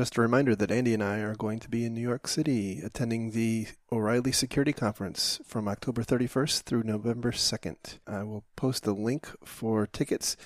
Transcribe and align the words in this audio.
just 0.00 0.16
a 0.16 0.22
reminder 0.22 0.56
that 0.56 0.70
Andy 0.70 0.94
and 0.94 1.04
I 1.04 1.18
are 1.18 1.34
going 1.34 1.58
to 1.58 1.68
be 1.68 1.84
in 1.84 1.92
New 1.92 2.00
York 2.00 2.26
City 2.26 2.80
attending 2.82 3.32
the 3.32 3.66
O'Reilly 3.92 4.32
Security 4.32 4.72
Conference 4.72 5.42
from 5.44 5.68
October 5.68 6.02
31st 6.02 6.62
through 6.62 6.84
November 6.84 7.32
2nd. 7.32 7.98
I 8.06 8.22
will 8.22 8.42
post 8.56 8.86
a 8.86 8.92
link 8.92 9.28
for 9.44 9.86
tickets. 9.86 10.38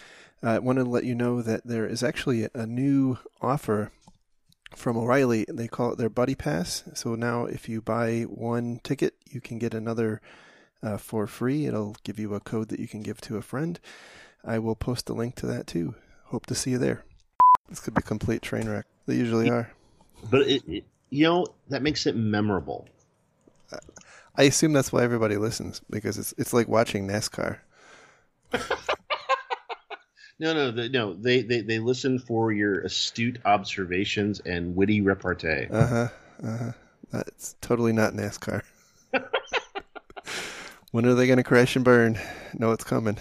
I 0.43 0.59
want 0.59 0.79
to 0.80 0.85
let 0.85 1.04
you 1.04 1.14
know 1.14 1.40
that 1.40 1.64
there 1.64 1.87
is 1.87 2.03
actually 2.03 2.48
a 2.53 2.67
new 2.67 3.19
offer 3.40 3.93
from 4.75 4.96
O'Reilly. 4.96 5.46
They 5.48 5.68
call 5.68 5.92
it 5.92 5.98
their 5.98 6.10
Buddy 6.10 6.34
Pass. 6.34 6.82
So 6.94 7.14
now, 7.14 7.44
if 7.44 7.68
you 7.68 7.80
buy 7.80 8.22
one 8.22 8.80
ticket, 8.82 9.14
you 9.30 9.40
can 9.40 9.60
get 9.60 9.72
another 9.72 10.21
uh, 10.82 10.96
for 10.96 11.28
free. 11.28 11.66
It'll 11.66 11.94
give 12.02 12.18
you 12.18 12.34
a 12.34 12.40
code 12.40 12.71
that 12.71 12.80
you 12.80 12.88
can 12.88 13.04
give 13.04 13.21
to 13.21 13.36
a 13.36 13.42
friend. 13.42 13.78
I 14.44 14.58
will 14.58 14.74
post 14.74 15.08
a 15.10 15.14
link 15.14 15.36
to 15.36 15.46
that 15.46 15.68
too. 15.68 15.94
Hope 16.24 16.45
to 16.46 16.56
see 16.56 16.73
you 16.73 16.78
there. 16.78 17.05
This 17.68 17.78
could 17.78 17.95
be 17.95 18.00
a 18.00 18.02
complete 18.02 18.42
train 18.42 18.68
wreck. 18.68 18.86
They 19.06 19.16
usually 19.16 19.50
are. 19.50 19.70
But 20.30 20.42
it, 20.42 20.62
it, 20.68 20.84
you 21.10 21.24
know 21.24 21.46
that 21.68 21.82
makes 21.82 22.06
it 22.06 22.16
memorable. 22.16 22.88
I 24.36 24.45
assume 24.45 24.72
that's 24.72 24.92
why 24.92 25.04
everybody 25.04 25.36
listens 25.36 25.80
because 25.90 26.18
it's 26.18 26.34
it's 26.38 26.52
like 26.52 26.68
watching 26.68 27.06
NASCAR. 27.09 27.59
No, 30.40 30.52
no, 30.52 30.70
the, 30.72 30.88
no. 30.88 31.14
They, 31.14 31.42
they 31.42 31.60
they 31.60 31.78
listen 31.78 32.18
for 32.18 32.52
your 32.52 32.80
astute 32.80 33.38
observations 33.45 34.40
and 34.40 34.74
witty 34.74 35.00
repartee. 35.00 35.68
Uh 35.70 35.86
huh. 35.86 36.09
Uh 36.42 36.59
huh. 36.59 36.73
That's 37.12 37.54
totally 37.60 37.92
not 37.92 38.14
NASCAR. 38.14 38.62
when 40.90 41.06
are 41.06 41.14
they 41.14 41.26
going 41.26 41.36
to 41.36 41.45
crash 41.45 41.76
and 41.76 41.84
burn? 41.84 42.18
No, 42.52 42.73
it's 42.73 42.82
coming. 42.82 43.16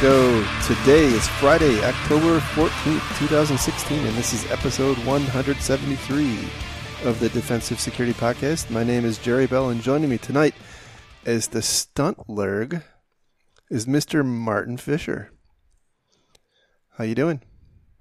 Go. 0.00 0.44
Today 0.66 1.04
is 1.04 1.28
Friday, 1.28 1.82
October 1.84 2.40
14th, 2.40 3.18
2016, 3.18 3.98
and 3.98 4.16
this 4.16 4.32
is 4.32 4.50
episode 4.50 4.96
173 5.04 6.38
of 7.04 7.20
the 7.20 7.28
Defensive 7.28 7.78
Security 7.78 8.12
Podcast. 8.18 8.70
My 8.70 8.82
name 8.82 9.04
is 9.04 9.18
Jerry 9.18 9.46
Bell, 9.46 9.68
and 9.68 9.82
joining 9.82 10.10
me 10.10 10.18
tonight 10.18 10.54
as 11.24 11.48
the 11.48 11.62
stunt 11.62 12.18
lurg 12.28 12.82
is 13.70 13.86
Mr. 13.86 14.24
Martin 14.24 14.78
Fisher. 14.78 15.30
How 16.96 17.04
you 17.04 17.14
doing? 17.14 17.40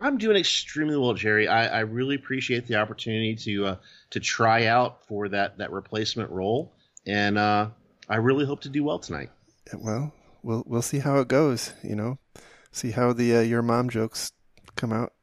I'm 0.01 0.17
doing 0.17 0.37
extremely 0.37 0.97
well, 0.97 1.13
Jerry. 1.13 1.47
I, 1.47 1.67
I 1.67 1.79
really 1.81 2.15
appreciate 2.15 2.65
the 2.65 2.75
opportunity 2.75 3.35
to 3.35 3.65
uh, 3.65 3.75
to 4.11 4.19
try 4.19 4.65
out 4.65 5.05
for 5.07 5.29
that 5.29 5.57
that 5.59 5.71
replacement 5.71 6.31
role, 6.31 6.73
and 7.05 7.37
uh, 7.37 7.69
I 8.09 8.15
really 8.15 8.45
hope 8.45 8.61
to 8.61 8.69
do 8.69 8.83
well 8.83 8.99
tonight. 8.99 9.29
Well, 9.77 10.13
we'll 10.43 10.63
we'll 10.67 10.81
see 10.81 10.99
how 10.99 11.17
it 11.17 11.27
goes. 11.27 11.73
You 11.81 11.95
know, 11.95 12.19
see 12.71 12.91
how 12.91 13.13
the 13.13 13.37
uh, 13.37 13.41
your 13.41 13.61
mom 13.61 13.89
jokes 13.89 14.31
come 14.75 14.93
out. 14.93 15.13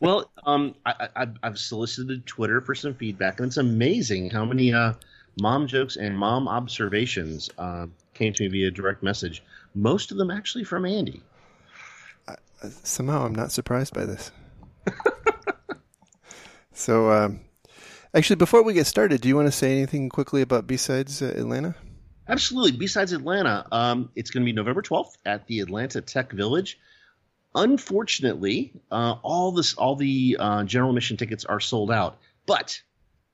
Well, 0.00 0.32
um, 0.44 0.74
I, 0.84 1.08
I, 1.14 1.26
I've 1.44 1.58
solicited 1.58 2.26
Twitter 2.26 2.60
for 2.60 2.74
some 2.74 2.94
feedback, 2.94 3.38
and 3.38 3.46
it's 3.46 3.56
amazing 3.56 4.30
how 4.30 4.44
many 4.44 4.72
uh, 4.72 4.94
mom 5.40 5.68
jokes 5.68 5.94
and 5.96 6.18
mom 6.18 6.48
observations 6.48 7.48
uh, 7.56 7.86
came 8.12 8.32
to 8.32 8.42
me 8.42 8.48
via 8.48 8.70
direct 8.72 9.04
message. 9.04 9.44
Most 9.76 10.10
of 10.10 10.18
them 10.18 10.30
actually 10.30 10.64
from 10.64 10.84
Andy. 10.86 11.22
Somehow, 12.82 13.24
I'm 13.24 13.34
not 13.34 13.52
surprised 13.52 13.94
by 13.94 14.04
this. 14.04 14.30
so, 16.72 17.10
um, 17.10 17.40
actually, 18.14 18.36
before 18.36 18.62
we 18.62 18.72
get 18.72 18.86
started, 18.86 19.20
do 19.20 19.28
you 19.28 19.36
want 19.36 19.48
to 19.48 19.52
say 19.52 19.72
anything 19.72 20.08
quickly 20.08 20.42
about 20.42 20.66
B-Sides 20.66 21.22
uh, 21.22 21.34
Atlanta? 21.36 21.74
Absolutely. 22.28 22.72
B-Sides 22.72 23.12
Atlanta, 23.12 23.66
um, 23.72 24.10
it's 24.14 24.30
going 24.30 24.42
to 24.42 24.44
be 24.44 24.52
November 24.52 24.82
12th 24.82 25.16
at 25.26 25.46
the 25.46 25.60
Atlanta 25.60 26.00
Tech 26.00 26.32
Village. 26.32 26.78
Unfortunately, 27.54 28.72
uh, 28.90 29.16
all 29.22 29.52
this, 29.52 29.74
all 29.74 29.96
the 29.96 30.36
uh, 30.38 30.64
general 30.64 30.92
mission 30.92 31.16
tickets 31.16 31.44
are 31.44 31.60
sold 31.60 31.90
out. 31.90 32.18
But 32.46 32.80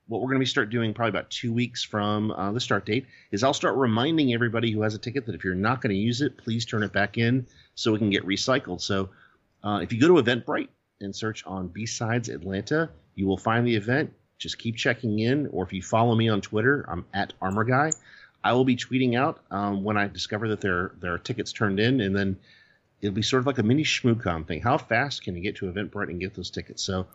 what 0.08 0.22
we're 0.22 0.28
going 0.28 0.40
to 0.40 0.46
start 0.46 0.70
doing 0.70 0.94
probably 0.94 1.10
about 1.10 1.30
two 1.30 1.52
weeks 1.52 1.84
from 1.84 2.30
uh, 2.32 2.50
the 2.50 2.60
start 2.60 2.86
date 2.86 3.06
is 3.30 3.44
I'll 3.44 3.54
start 3.54 3.76
reminding 3.76 4.32
everybody 4.32 4.72
who 4.72 4.82
has 4.82 4.94
a 4.94 4.98
ticket 4.98 5.26
that 5.26 5.34
if 5.34 5.44
you're 5.44 5.54
not 5.54 5.82
going 5.82 5.90
to 5.90 6.00
use 6.00 6.22
it, 6.22 6.38
please 6.38 6.64
turn 6.64 6.82
it 6.82 6.92
back 6.92 7.18
in 7.18 7.46
so 7.74 7.94
it 7.94 7.98
can 7.98 8.10
get 8.10 8.26
recycled. 8.26 8.80
So 8.80 9.10
uh, 9.62 9.80
if 9.82 9.92
you 9.92 10.00
go 10.00 10.08
to 10.08 10.22
Eventbrite 10.22 10.68
and 11.00 11.14
search 11.14 11.44
on 11.46 11.68
B-Sides 11.68 12.30
Atlanta, 12.30 12.90
you 13.14 13.26
will 13.26 13.36
find 13.36 13.66
the 13.66 13.76
event. 13.76 14.12
Just 14.38 14.58
keep 14.58 14.76
checking 14.76 15.18
in, 15.18 15.48
or 15.48 15.64
if 15.64 15.72
you 15.72 15.82
follow 15.82 16.14
me 16.14 16.28
on 16.28 16.40
Twitter, 16.40 16.86
I'm 16.88 17.04
at 17.12 17.34
Armor 17.42 17.64
Guy. 17.64 17.92
I 18.42 18.52
will 18.52 18.64
be 18.64 18.76
tweeting 18.76 19.18
out 19.18 19.40
um, 19.50 19.82
when 19.82 19.96
I 19.96 20.06
discover 20.08 20.48
that 20.48 20.60
there 20.60 20.92
there 21.00 21.12
are 21.12 21.18
tickets 21.18 21.52
turned 21.52 21.80
in, 21.80 22.00
and 22.00 22.14
then 22.14 22.36
it'll 23.00 23.14
be 23.14 23.22
sort 23.22 23.40
of 23.40 23.46
like 23.46 23.58
a 23.58 23.62
mini 23.62 23.84
ShmooCon 23.84 24.46
thing. 24.46 24.60
How 24.60 24.78
fast 24.78 25.22
can 25.22 25.36
you 25.36 25.42
get 25.42 25.56
to 25.56 25.70
Eventbrite 25.70 26.10
and 26.10 26.20
get 26.20 26.34
those 26.34 26.50
tickets? 26.50 26.82
So 26.82 27.06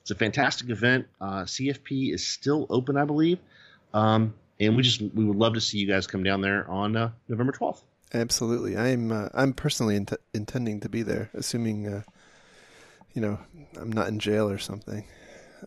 it's 0.00 0.10
a 0.10 0.14
fantastic 0.14 0.70
event. 0.70 1.06
Uh, 1.20 1.42
CFP 1.42 2.12
is 2.12 2.26
still 2.26 2.66
open, 2.70 2.96
I 2.96 3.04
believe, 3.04 3.38
um, 3.94 4.34
and 4.58 4.76
we 4.76 4.82
just 4.82 5.00
we 5.00 5.24
would 5.24 5.36
love 5.36 5.54
to 5.54 5.60
see 5.60 5.78
you 5.78 5.86
guys 5.86 6.06
come 6.06 6.24
down 6.24 6.40
there 6.40 6.68
on 6.68 6.96
uh, 6.96 7.10
November 7.28 7.52
twelfth. 7.52 7.82
Absolutely, 8.12 8.76
I'm 8.76 9.12
uh, 9.12 9.28
I'm 9.32 9.52
personally 9.52 9.96
int- 9.96 10.12
intending 10.34 10.80
to 10.80 10.88
be 10.88 11.02
there, 11.02 11.30
assuming 11.34 11.86
uh, 11.86 12.02
you 13.14 13.22
know 13.22 13.38
I'm 13.80 13.92
not 13.92 14.08
in 14.08 14.18
jail 14.18 14.50
or 14.50 14.58
something. 14.58 15.04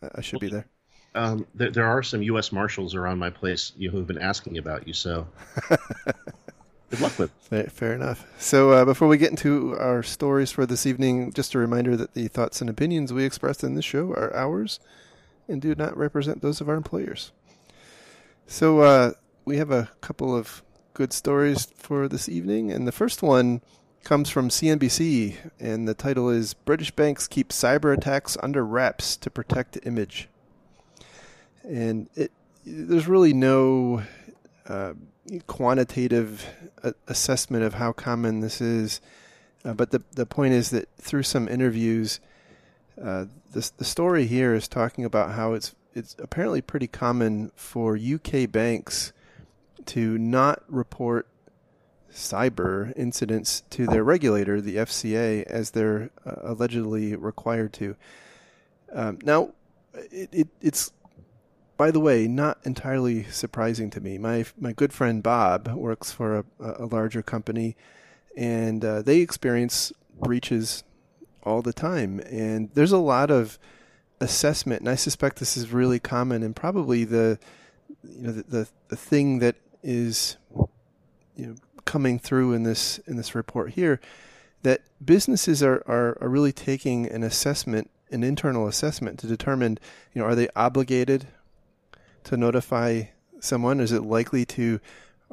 I, 0.04 0.10
I 0.16 0.22
should 0.22 0.40
be 0.40 0.50
there. 0.50 0.68
Um, 1.16 1.48
there, 1.56 1.72
there 1.72 1.86
are 1.86 2.04
some 2.04 2.22
U.S. 2.24 2.52
Marshals 2.52 2.94
around 2.94 3.20
my 3.20 3.30
place 3.30 3.72
you 3.78 3.88
know, 3.88 3.98
who've 3.98 4.08
been 4.08 4.22
asking 4.22 4.58
about 4.58 4.86
you, 4.88 4.94
so 4.94 5.26
good 5.70 7.00
luck 7.00 7.18
with. 7.18 7.32
Fair, 7.40 7.64
fair 7.64 7.94
enough. 7.94 8.28
So, 8.38 8.72
uh, 8.72 8.86
before 8.86 9.08
we 9.08 9.18
get 9.18 9.32
into 9.32 9.78
our 9.80 10.04
stories 10.04 10.52
for 10.52 10.66
this 10.66 10.86
evening, 10.86 11.32
just 11.32 11.56
a 11.56 11.58
reminder 11.58 11.96
that 11.96 12.14
the 12.14 12.28
thoughts 12.28 12.60
and 12.60 12.70
opinions 12.70 13.14
we 13.14 13.24
express 13.24 13.64
in 13.64 13.76
this 13.76 13.86
show 13.86 14.12
are 14.12 14.36
ours 14.36 14.80
and 15.48 15.62
do 15.62 15.74
not 15.74 15.96
represent 15.96 16.42
those 16.42 16.60
of 16.60 16.68
our 16.68 16.76
employers. 16.76 17.32
So, 18.46 18.82
uh, 18.82 19.12
we 19.46 19.58
have 19.58 19.72
a 19.72 19.90
couple 20.02 20.36
of 20.36 20.64
good 20.94 21.14
stories 21.14 21.68
for 21.78 22.08
this 22.10 22.28
evening, 22.28 22.72
and 22.72 22.86
the 22.86 22.92
first 22.92 23.24
one 23.24 23.62
comes 24.04 24.30
from 24.30 24.50
CNBC, 24.50 25.36
and 25.60 25.88
the 25.88 25.94
title 25.94 26.30
is 26.30 26.54
British 26.54 26.92
Banks 26.92 27.28
Keep 27.28 27.50
Cyber 27.50 27.92
Attacks 27.96 28.38
Under 28.44 28.66
Wraps 28.66 29.18
to 29.18 29.30
Protect 29.30 29.80
Image. 29.84 30.30
And 31.68 32.10
it, 32.16 32.32
there's 32.66 33.08
really 33.08 33.34
no 33.34 34.04
uh, 34.68 34.94
quantitative 35.48 36.46
assessment 37.08 37.64
of 37.64 37.76
how 37.76 37.92
common 37.92 38.40
this 38.40 38.62
is. 38.62 39.02
Uh, 39.64 39.74
but 39.74 39.92
the 39.92 40.04
the 40.14 40.26
point 40.26 40.54
is 40.54 40.70
that 40.70 40.88
through 40.98 41.24
some 41.24 41.48
interviews, 41.48 42.20
uh, 43.02 43.26
the 43.52 43.72
the 43.78 43.86
story 43.86 44.28
here 44.28 44.54
is 44.54 44.68
talking 44.68 45.06
about 45.06 45.32
how 45.32 45.54
it's 45.54 45.74
it's 45.94 46.16
apparently 46.20 46.62
pretty 46.62 46.88
common 46.88 47.52
for 47.56 47.98
UK 47.98 48.52
banks 48.52 49.14
to 49.86 50.18
not 50.18 50.62
report 50.68 51.28
cyber 52.12 52.94
incidents 52.96 53.62
to 53.70 53.88
their 53.88 54.04
regulator, 54.04 54.62
the 54.62 54.78
FCA, 54.78 55.44
as 55.44 55.72
they're 55.72 56.10
uh, 56.26 56.36
allegedly 56.44 57.16
required 57.16 57.74
to. 57.74 57.96
Um, 58.94 59.20
now, 59.24 59.52
it, 59.94 60.30
it, 60.32 60.48
it's 60.62 60.92
by 61.78 61.92
the 61.92 62.00
way, 62.00 62.28
not 62.28 62.60
entirely 62.64 63.24
surprising 63.26 63.90
to 63.92 64.02
me. 64.02 64.18
My 64.18 64.46
my 64.60 64.72
good 64.72 64.94
friend 64.94 65.22
Bob 65.22 65.68
works 65.74 66.12
for 66.12 66.38
a, 66.38 66.46
a 66.60 66.86
larger 66.86 67.22
company, 67.22 67.76
and 68.36 68.84
uh, 68.84 69.02
they 69.02 69.20
experience 69.20 69.92
breaches 70.20 70.84
all 71.44 71.62
the 71.62 71.74
time. 71.74 72.20
And 72.22 72.70
there's 72.74 72.92
a 72.92 72.98
lot 72.98 73.30
of 73.30 73.60
assessment, 74.20 74.82
and 74.82 74.90
I 74.90 74.96
suspect 74.96 75.38
this 75.38 75.58
is 75.58 75.72
really 75.72 76.00
common, 76.00 76.44
and 76.44 76.56
probably 76.56 77.04
the 77.04 77.40
you 78.04 78.22
know 78.22 78.32
the 78.32 78.44
the, 78.44 78.68
the 78.90 78.96
thing 78.96 79.40
that 79.40 79.56
is 79.84 80.38
you 81.36 81.48
know 81.48 81.56
coming 81.86 82.18
through 82.20 82.54
in 82.54 82.64
this 82.64 83.00
in 83.00 83.18
this 83.18 83.36
report 83.36 83.72
here 83.72 84.00
that 84.64 84.82
businesses 85.04 85.62
are, 85.62 85.84
are, 85.86 86.18
are 86.20 86.28
really 86.28 86.52
taking 86.52 87.06
an 87.08 87.22
assessment 87.22 87.92
an 88.10 88.24
internal 88.24 88.68
assessment 88.68 89.20
to 89.20 89.28
determine 89.28 89.78
you 90.14 90.22
know 90.22 90.28
are 90.28 90.36
they 90.36 90.50
obligated 90.56 91.28
to 92.26 92.38
notify 92.38 93.04
someone? 93.40 93.80
Is 93.80 93.92
it 93.92 94.04
likely 94.04 94.46
to 94.46 94.80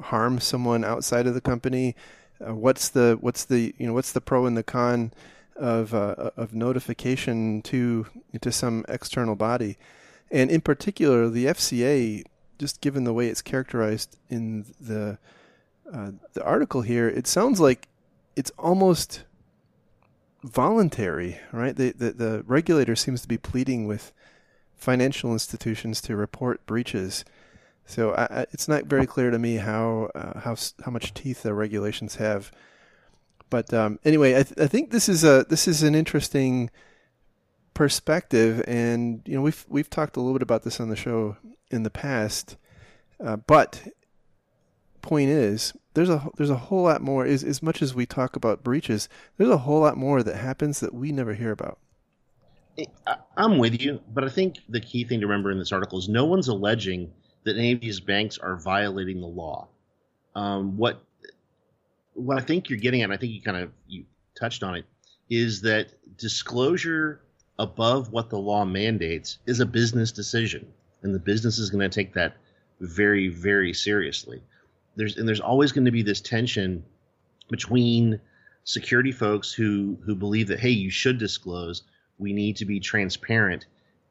harm 0.01 0.41
someone 0.41 0.85
outside 0.85 1.27
of 1.27 1.35
the 1.35 1.41
company? 1.41 1.95
Uh, 2.41 2.55
what's 2.55 2.89
the 2.89 3.19
what's 3.21 3.45
the 3.45 3.75
you 3.79 3.87
know 3.87 3.93
what's 3.93 4.13
the 4.13 4.21
pro 4.21 4.47
and 4.47 4.57
the 4.57 4.63
con 4.63 5.13
of 5.57 5.93
uh, 5.95 6.31
of 6.37 6.55
notification 6.55 7.63
to 7.63 8.07
to 8.41 8.51
some 8.51 8.85
external 8.89 9.35
body? 9.35 9.77
and 10.33 10.51
in 10.51 10.63
particular, 10.63 11.29
the 11.29 11.45
FCA, 11.45 12.25
just 12.59 12.81
given 12.81 13.05
the 13.05 13.13
way 13.13 13.29
it's 13.29 13.43
characterized 13.43 14.17
in 14.31 14.65
the 14.81 15.19
uh, 15.93 16.13
the 16.33 16.43
article 16.43 16.81
here, 16.81 17.07
it 17.07 17.27
sounds 17.27 17.61
like 17.61 17.87
it's 18.35 18.51
almost 18.59 19.25
voluntary, 20.43 21.39
right? 21.53 21.77
The, 21.77 21.93
the 21.93 22.13
the 22.13 22.45
regulator 22.47 22.97
seems 22.97 23.21
to 23.21 23.29
be 23.29 23.37
pleading 23.37 23.87
with 23.87 24.13
financial 24.83 25.33
institutions 25.33 26.01
to 26.03 26.17
report 26.17 26.67
breaches. 26.67 27.25
So 27.87 28.13
I, 28.13 28.25
I, 28.25 28.47
it's 28.53 28.69
not 28.69 28.85
very 28.85 29.07
clear 29.07 29.31
to 29.31 29.39
me 29.39 29.57
how 29.57 30.11
uh, 30.15 30.41
how 30.41 30.57
how 30.85 30.91
much 30.91 31.15
teeth 31.15 31.43
the 31.43 31.55
regulations 31.55 32.17
have. 32.17 32.51
But 33.49 33.73
um, 33.73 33.99
anyway, 34.05 34.33
I, 34.33 34.43
th- 34.43 34.59
I 34.59 34.67
think 34.67 34.91
this 34.91 35.09
is 35.09 35.25
a 35.25 35.47
this 35.49 35.69
is 35.69 35.83
an 35.83 35.95
interesting 35.95 36.71
perspective, 37.75 38.63
and 38.67 39.23
you 39.25 39.35
know 39.35 39.43
we've 39.43 39.65
we've 39.69 39.91
talked 39.91 40.17
a 40.17 40.21
little 40.21 40.35
bit 40.35 40.43
about 40.43 40.65
this 40.65 40.81
on 40.81 40.89
the 40.89 40.97
show 40.97 41.37
in 41.71 41.85
the 41.85 41.91
past. 41.91 42.57
Uh, 43.23 43.37
but 43.37 43.87
point 45.01 45.31
is, 45.31 45.73
there's 45.95 46.11
a 46.11 46.29
there's 46.37 46.51
a 46.51 46.57
whole 46.57 46.85
lot 46.85 47.03
more. 47.03 47.25
Is 47.25 47.45
as 47.45 47.63
much 47.63 47.83
as 47.83 47.95
we 47.95 48.07
talk 48.07 48.35
about 48.35 48.65
breaches, 48.65 49.09
there's 49.37 49.51
a 49.51 49.59
whole 49.59 49.81
lot 49.81 49.97
more 49.97 50.23
that 50.23 50.37
happens 50.37 50.81
that 50.81 50.95
we 50.95 51.13
never 51.13 51.35
hear 51.35 51.53
about. 51.53 51.79
I'm 53.37 53.59
with 53.59 53.81
you, 53.81 54.01
but 54.13 54.25
I 54.25 54.29
think 54.29 54.59
the 54.69 54.81
key 54.81 55.05
thing 55.05 55.21
to 55.21 55.27
remember 55.27 55.51
in 55.51 55.59
this 55.59 55.73
article 55.73 55.99
is 55.99 56.09
no 56.09 56.25
one's 56.25 56.49
alleging 56.49 57.13
that 57.45 57.57
any 57.57 57.73
of 57.73 57.81
these 57.81 58.01
banks 58.01 58.39
are 58.39 58.57
violating 58.57 59.21
the 59.21 59.27
law. 59.27 59.69
Um, 60.35 60.77
what 60.77 61.03
what 62.15 62.39
I 62.39 62.41
think 62.41 62.69
you're 62.69 62.79
getting 62.79 63.03
at, 63.03 63.05
and 63.05 63.13
I 63.13 63.17
think 63.17 63.33
you 63.33 63.43
kind 63.43 63.57
of 63.57 63.71
you 63.87 64.05
touched 64.39 64.63
on 64.63 64.77
it, 64.77 64.85
is 65.29 65.61
that 65.63 65.93
disclosure 66.17 67.21
above 67.59 68.11
what 68.13 68.31
the 68.31 68.39
law 68.39 68.65
mandates 68.65 69.39
is 69.47 69.61
a 69.61 69.67
business 69.67 70.13
decision, 70.13 70.67
and 71.03 71.15
the 71.15 71.19
business 71.19 71.59
is 71.59 71.71
going 71.71 71.89
to 71.89 71.95
take 71.95 72.15
that 72.15 72.37
very, 72.81 73.29
very 73.29 73.73
seriously. 73.73 74.43
There's 74.97 75.17
and 75.17 75.29
there's 75.29 75.41
always 75.41 75.73
going 75.73 75.85
to 75.85 75.91
be 75.91 76.03
this 76.03 76.21
tension 76.21 76.85
between 77.51 78.21
security 78.65 79.13
folks 79.13 79.53
who 79.53 79.99
who 80.05 80.15
believe 80.15 80.49
that 80.49 80.61
hey, 80.61 80.71
you 80.71 80.91
should 80.91 81.19
disclose, 81.19 81.83
we 82.23 82.33
need 82.33 82.57
to 82.57 82.65
be 82.65 82.81
transparent, 82.81 83.67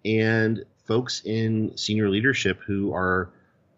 and 0.06 0.66
folks 0.86 1.22
in 1.24 1.78
senior 1.78 2.10
leadership 2.10 2.60
who 2.68 2.94
are 2.94 3.32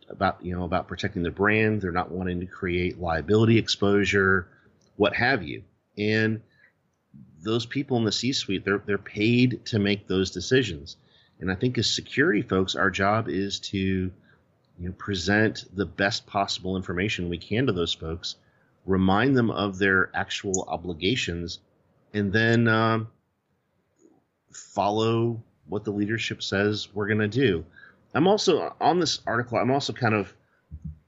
about 0.10 0.44
you 0.44 0.56
know 0.56 0.64
about 0.64 0.88
protecting 0.88 1.24
the 1.24 1.32
brand. 1.32 1.82
They're 1.82 1.92
not 1.92 2.12
wanting 2.12 2.40
to 2.40 2.46
create 2.46 3.00
liability 3.00 3.58
exposure, 3.58 4.48
what 4.96 5.16
have 5.16 5.44
you. 5.44 5.64
And 5.98 6.42
those 7.42 7.66
people 7.66 7.98
in 7.98 8.06
the 8.06 8.12
C-suite, 8.12 8.66
they're 8.66 8.82
they're 8.86 8.98
paid 8.98 9.66
to 9.68 9.80
make 9.80 10.08
those 10.08 10.32
decisions. 10.32 10.98
And 11.40 11.52
I 11.52 11.56
think 11.56 11.78
as 11.78 11.90
security 11.90 12.42
folks, 12.42 12.76
our 12.76 12.90
job 12.90 13.28
is 13.28 13.60
to 13.72 13.78
you 13.78 14.12
know 14.80 14.94
present 14.94 15.66
the 15.74 15.86
best 15.86 16.26
possible 16.26 16.78
information 16.78 17.30
we 17.30 17.38
can 17.38 17.68
to 17.68 17.74
those 17.74 17.94
folks, 17.94 18.36
remind 18.86 19.36
them 19.36 19.52
of 19.52 19.78
their 19.78 20.10
actual 20.16 20.66
obligations, 20.68 21.60
and 22.14 22.32
then 22.32 22.68
um, 22.68 23.08
follow 24.54 25.44
what 25.68 25.84
the 25.84 25.92
leadership 25.92 26.44
says 26.44 26.90
we're 26.94 27.08
going 27.08 27.20
to 27.20 27.28
do. 27.28 27.66
I'm 28.14 28.28
also 28.28 28.76
on 28.80 29.00
this 29.00 29.22
article. 29.26 29.58
I'm 29.58 29.72
also 29.72 29.94
kind 29.94 30.14
of 30.14 30.34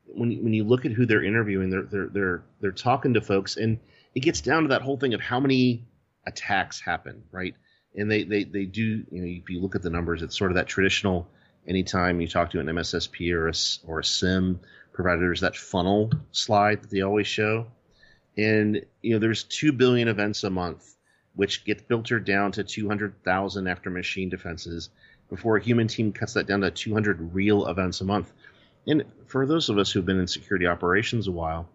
when 0.08 0.32
you, 0.32 0.44
when 0.44 0.54
you 0.54 0.64
look 0.64 0.86
at 0.86 0.92
who 0.92 1.06
they're 1.06 1.24
interviewing, 1.24 1.70
they're 1.70 1.84
they're 1.84 2.08
they're 2.08 2.44
they're 2.62 2.72
talking 2.72 3.14
to 3.14 3.22
folks, 3.22 3.58
and 3.58 3.80
it 4.16 4.22
gets 4.22 4.42
down 4.42 4.64
to 4.64 4.70
that 4.70 4.82
whole 4.82 4.98
thing 4.98 5.14
of 5.14 5.22
how 5.22 5.40
many 5.40 5.86
attacks 6.26 6.80
happen, 6.80 7.24
right? 7.32 7.56
And 7.96 8.10
they 8.10 8.24
they 8.24 8.44
they 8.44 8.66
do. 8.66 9.06
You 9.12 9.22
know, 9.22 9.28
if 9.28 9.50
you 9.50 9.62
look 9.62 9.76
at 9.76 9.82
the 9.82 9.90
numbers, 9.90 10.22
it's 10.22 10.38
sort 10.38 10.52
of 10.52 10.56
that 10.56 10.68
traditional. 10.68 11.30
Anytime 11.68 12.22
you 12.22 12.28
talk 12.28 12.52
to 12.52 12.60
an 12.60 12.68
MSSP 12.68 13.32
or 13.34 13.50
a 13.50 13.54
or 13.88 14.00
a 14.00 14.04
SIEM 14.04 14.60
provider, 14.94 15.22
there's 15.22 15.42
that 15.42 15.56
funnel 15.56 16.12
slide 16.32 16.84
that 16.84 16.92
they 16.92 17.02
always 17.02 17.28
show, 17.28 17.68
and 18.38 18.86
you 19.02 19.14
know, 19.14 19.20
there's 19.20 19.44
two 19.44 19.72
billion 19.72 20.08
events 20.08 20.44
a 20.44 20.50
month, 20.50 20.95
which 21.36 21.66
gets 21.66 21.84
filtered 21.84 22.26
down 22.26 22.52
to 22.54 22.64
200,000 22.64 23.68
after 23.68 23.90
machine 23.90 24.30
defenses 24.30 24.90
before 25.30 25.58
a 25.58 25.64
human 25.64 25.88
team 25.88 26.12
cuts 26.12 26.34
that 26.34 26.48
down 26.48 26.62
to 26.62 26.72
200 26.72 27.34
real 27.34 27.68
events 27.68 28.02
a 28.02 28.06
month. 28.06 28.32
And 28.88 29.04
for 29.28 29.46
those 29.46 29.70
of 29.70 29.78
us 29.78 29.92
who've 29.92 30.06
been 30.06 30.20
in 30.20 30.28
security 30.28 30.68
operations 30.68 31.28
a 31.28 31.32
while, 31.32 31.68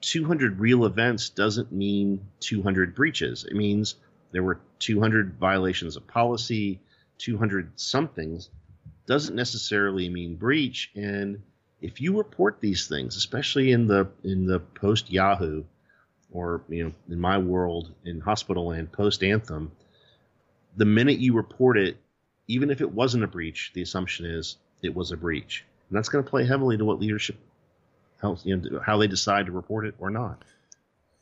200 0.00 0.58
real 0.58 0.84
events 0.84 1.30
doesn't 1.30 1.72
mean 1.72 2.26
200 2.40 2.94
breaches. 2.94 3.44
It 3.44 3.54
means 3.54 3.96
there 4.32 4.42
were 4.42 4.60
200 4.80 5.34
violations 5.38 5.96
of 5.96 6.06
policy, 6.06 6.80
200 7.18 7.78
somethings. 7.78 8.50
Doesn't 9.06 9.36
necessarily 9.36 10.08
mean 10.08 10.36
breach. 10.36 10.90
And 10.94 11.42
if 11.80 12.00
you 12.00 12.16
report 12.16 12.58
these 12.60 12.88
things, 12.88 13.16
especially 13.16 13.72
in 13.72 13.86
the 13.86 14.08
in 14.22 14.46
the 14.46 14.60
post 14.60 15.10
Yahoo, 15.10 15.64
or 16.34 16.60
you 16.68 16.84
know, 16.84 16.92
in 17.08 17.18
my 17.18 17.38
world, 17.38 17.92
in 18.04 18.20
hospital 18.20 18.68
land 18.68 18.92
post 18.92 19.22
Anthem, 19.22 19.70
the 20.76 20.84
minute 20.84 21.18
you 21.18 21.32
report 21.32 21.78
it, 21.78 21.96
even 22.48 22.70
if 22.70 22.82
it 22.82 22.92
wasn't 22.92 23.24
a 23.24 23.28
breach, 23.28 23.70
the 23.72 23.80
assumption 23.80 24.26
is 24.26 24.56
it 24.82 24.94
was 24.94 25.12
a 25.12 25.16
breach, 25.16 25.64
and 25.88 25.96
that's 25.96 26.10
going 26.10 26.22
to 26.22 26.28
play 26.28 26.44
heavily 26.44 26.76
to 26.76 26.84
what 26.84 27.00
leadership, 27.00 27.38
how 28.20 28.36
you 28.44 28.56
know, 28.56 28.80
how 28.84 28.98
they 28.98 29.06
decide 29.06 29.46
to 29.46 29.52
report 29.52 29.86
it 29.86 29.94
or 29.98 30.10
not. 30.10 30.42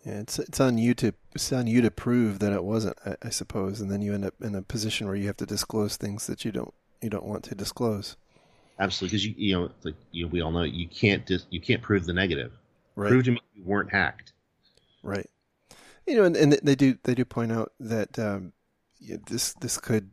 Yeah, 0.05 0.21
it's 0.21 0.39
it's 0.39 0.59
on 0.59 0.79
you 0.79 0.95
to 0.95 1.13
it's 1.35 1.53
on 1.53 1.67
you 1.67 1.81
to 1.83 1.91
prove 1.91 2.41
that 2.41 2.53
it 2.53 2.65
wasn't, 2.65 2.97
I, 3.07 3.17
I 3.23 3.29
suppose, 3.29 3.81
and 3.81 3.91
then 3.91 4.03
you 4.03 4.15
end 4.15 4.25
up 4.25 4.35
in 4.41 4.55
a 4.55 4.63
position 4.63 5.07
where 5.07 5.15
you 5.15 5.27
have 5.27 5.37
to 5.37 5.47
disclose 5.47 5.97
things 5.97 6.27
that 6.27 6.45
you 6.45 6.51
don't 6.51 6.75
you 7.03 7.11
don't 7.11 7.27
want 7.27 7.45
to 7.45 7.55
disclose. 7.55 8.17
Absolutely, 8.79 9.19
because 9.19 9.27
you 9.27 9.35
you 9.37 9.55
know 9.55 9.71
like 9.85 9.95
you 10.11 10.27
we 10.27 10.41
all 10.41 10.51
know 10.51 10.63
you 10.63 10.89
can't 10.89 11.27
dis, 11.27 11.45
you 11.51 11.61
can't 11.61 11.83
prove 11.83 12.07
the 12.07 12.15
negative. 12.15 12.53
Right. 12.97 13.11
Prove 13.11 13.25
to 13.25 13.33
me 13.33 13.41
you 13.55 13.63
weren't 13.65 13.91
hacked. 13.91 14.33
Right. 15.03 15.29
You 16.07 16.17
know, 16.17 16.25
and, 16.25 16.37
and 16.37 16.53
they 16.63 16.75
do 16.75 16.97
they 17.05 17.15
do 17.15 17.25
point 17.25 17.53
out 17.53 17.73
that 17.79 18.19
um, 18.19 18.53
this 19.01 19.55
this 19.55 19.79
could 19.79 20.11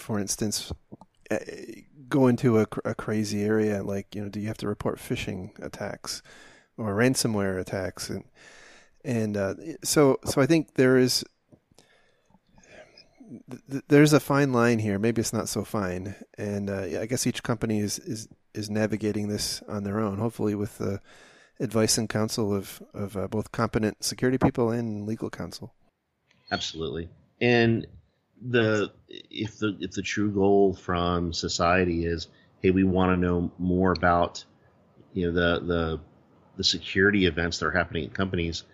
for 0.00 0.18
instance, 0.18 0.72
go 2.08 2.26
into 2.26 2.58
a, 2.58 2.66
a 2.84 2.94
crazy 2.94 3.42
area 3.42 3.82
like 3.82 4.14
you 4.14 4.22
know, 4.22 4.28
do 4.28 4.40
you 4.40 4.48
have 4.48 4.58
to 4.58 4.66
report 4.66 4.98
phishing 4.98 5.50
attacks 5.64 6.22
or 6.76 6.94
ransomware 6.94 7.60
attacks 7.60 8.10
and 8.10 8.24
and 9.04 9.36
uh, 9.36 9.54
so 9.84 10.18
so 10.24 10.40
I 10.40 10.46
think 10.46 10.74
there 10.74 10.98
is 10.98 11.24
there's 13.88 14.12
a 14.12 14.20
fine 14.20 14.52
line 14.52 14.80
here. 14.80 14.98
Maybe 14.98 15.20
it's 15.20 15.32
not 15.32 15.48
so 15.48 15.64
fine, 15.64 16.16
and 16.36 16.68
uh, 16.68 17.00
I 17.00 17.06
guess 17.06 17.26
each 17.26 17.42
company 17.44 17.78
is, 17.78 17.98
is 18.00 18.28
is 18.54 18.68
navigating 18.68 19.28
this 19.28 19.62
on 19.68 19.84
their 19.84 20.00
own. 20.00 20.18
Hopefully, 20.18 20.54
with 20.54 20.78
the 20.78 21.00
advice 21.60 21.98
and 21.98 22.08
counsel 22.08 22.54
of 22.54 22.82
of 22.92 23.16
uh, 23.16 23.28
both 23.28 23.52
competent 23.52 24.02
security 24.02 24.38
people 24.38 24.70
and 24.70 25.06
legal 25.06 25.30
counsel. 25.30 25.72
Absolutely, 26.50 27.08
and 27.40 27.86
the 28.40 28.90
if 29.08 29.58
the 29.58 29.76
if 29.80 29.92
the 29.92 30.02
true 30.02 30.30
goal 30.30 30.72
from 30.72 31.32
society 31.32 32.06
is 32.06 32.28
hey 32.62 32.70
we 32.70 32.84
want 32.84 33.12
to 33.12 33.16
know 33.16 33.50
more 33.58 33.92
about 33.92 34.44
you 35.12 35.26
know 35.26 35.32
the 35.32 35.60
the 35.66 36.00
the 36.56 36.64
security 36.64 37.26
events 37.26 37.58
that 37.58 37.66
are 37.66 37.70
happening 37.70 38.04
at 38.04 38.14
companies 38.14 38.64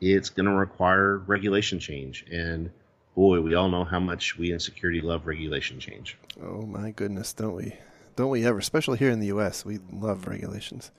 it's 0.00 0.30
going 0.30 0.46
to 0.46 0.52
require 0.52 1.18
regulation 1.18 1.78
change 1.78 2.24
and 2.32 2.70
boy 3.14 3.40
we 3.40 3.54
all 3.54 3.68
know 3.68 3.84
how 3.84 4.00
much 4.00 4.38
we 4.38 4.52
in 4.52 4.58
security 4.58 5.02
love 5.02 5.26
regulation 5.26 5.78
change 5.78 6.16
oh 6.42 6.62
my 6.62 6.90
goodness 6.90 7.34
don't 7.34 7.54
we 7.54 7.74
don't 8.16 8.30
we 8.30 8.46
ever 8.46 8.58
especially 8.58 8.96
here 8.96 9.10
in 9.10 9.20
the 9.20 9.26
us 9.26 9.66
we 9.66 9.78
love 9.92 10.26
regulations 10.26 10.90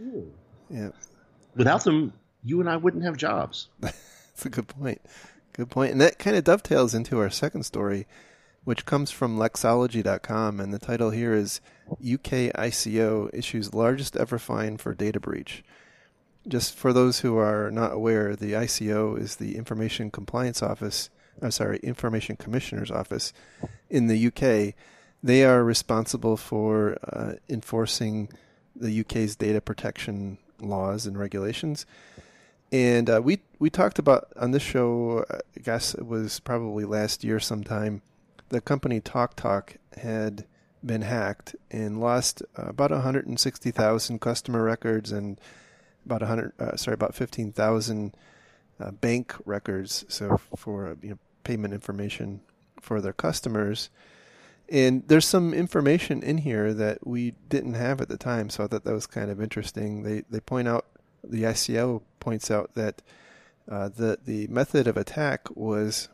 Ooh. 0.00 0.32
Yeah 0.70 0.90
without 1.54 1.84
them 1.84 2.12
you 2.42 2.60
and 2.60 2.68
i 2.68 2.76
wouldn't 2.76 3.04
have 3.04 3.16
jobs 3.16 3.68
that's 3.80 4.46
a 4.46 4.48
good 4.48 4.68
point 4.68 5.00
Good 5.54 5.70
point. 5.70 5.92
And 5.92 6.00
that 6.00 6.18
kind 6.18 6.36
of 6.36 6.42
dovetails 6.42 6.94
into 6.94 7.20
our 7.20 7.30
second 7.30 7.62
story, 7.62 8.08
which 8.64 8.84
comes 8.84 9.12
from 9.12 9.38
Lexology.com. 9.38 10.58
And 10.58 10.74
the 10.74 10.80
title 10.80 11.10
here 11.10 11.32
is 11.32 11.60
UK 11.88 12.50
ICO 12.56 13.30
issues 13.32 13.72
largest 13.72 14.16
ever 14.16 14.38
fine 14.38 14.76
for 14.78 14.94
data 14.94 15.20
breach. 15.20 15.64
Just 16.46 16.76
for 16.76 16.92
those 16.92 17.20
who 17.20 17.38
are 17.38 17.70
not 17.70 17.92
aware, 17.92 18.34
the 18.34 18.52
ICO 18.52 19.18
is 19.18 19.36
the 19.36 19.56
Information 19.56 20.10
Compliance 20.10 20.60
Office, 20.60 21.08
I'm 21.40 21.52
sorry, 21.52 21.78
Information 21.84 22.36
Commissioner's 22.36 22.90
Office 22.90 23.32
in 23.88 24.08
the 24.08 24.26
UK. 24.26 24.74
They 25.22 25.44
are 25.44 25.62
responsible 25.62 26.36
for 26.36 26.98
uh, 27.04 27.34
enforcing 27.48 28.28
the 28.74 29.00
UK's 29.00 29.36
data 29.36 29.60
protection 29.60 30.38
laws 30.64 31.06
and 31.06 31.18
regulations. 31.18 31.86
And 32.72 33.08
uh, 33.08 33.20
we 33.22 33.40
we 33.58 33.70
talked 33.70 33.98
about 33.98 34.28
on 34.36 34.50
this 34.50 34.62
show, 34.62 35.24
I 35.30 35.60
guess 35.60 35.94
it 35.94 36.06
was 36.06 36.40
probably 36.40 36.84
last 36.84 37.22
year 37.22 37.38
sometime, 37.38 38.02
the 38.48 38.60
company 38.60 39.00
TalkTalk 39.00 39.76
had 39.98 40.44
been 40.84 41.02
hacked 41.02 41.56
and 41.70 42.00
lost 42.00 42.42
uh, 42.58 42.64
about 42.66 42.90
160,000 42.90 44.20
customer 44.20 44.62
records 44.62 45.12
and 45.12 45.40
about 46.04 46.20
100 46.20 46.52
uh, 46.58 46.76
sorry 46.76 46.94
about 46.94 47.14
15,000 47.14 48.14
uh, 48.80 48.90
bank 48.90 49.34
records 49.46 50.04
so 50.08 50.38
for 50.56 50.96
you 51.00 51.10
know 51.10 51.18
payment 51.42 51.72
information 51.72 52.40
for 52.80 53.00
their 53.00 53.12
customers 53.12 53.88
And 54.68 55.06
there's 55.08 55.26
some 55.26 55.52
information 55.52 56.22
in 56.22 56.38
here 56.38 56.72
that 56.72 57.06
we 57.06 57.34
didn't 57.48 57.74
have 57.74 58.00
at 58.00 58.08
the 58.08 58.16
time, 58.16 58.48
so 58.48 58.64
I 58.64 58.66
thought 58.66 58.84
that 58.84 58.94
was 58.94 59.06
kind 59.06 59.30
of 59.30 59.40
interesting. 59.40 60.02
They 60.02 60.22
they 60.30 60.40
point 60.40 60.68
out 60.68 60.86
the 61.22 61.42
ICO 61.42 62.02
points 62.18 62.50
out 62.50 62.74
that 62.74 63.02
uh, 63.68 63.90
the 63.90 64.18
the 64.24 64.46
method 64.46 64.86
of 64.86 64.96
attack 64.96 65.54
was 65.54 66.08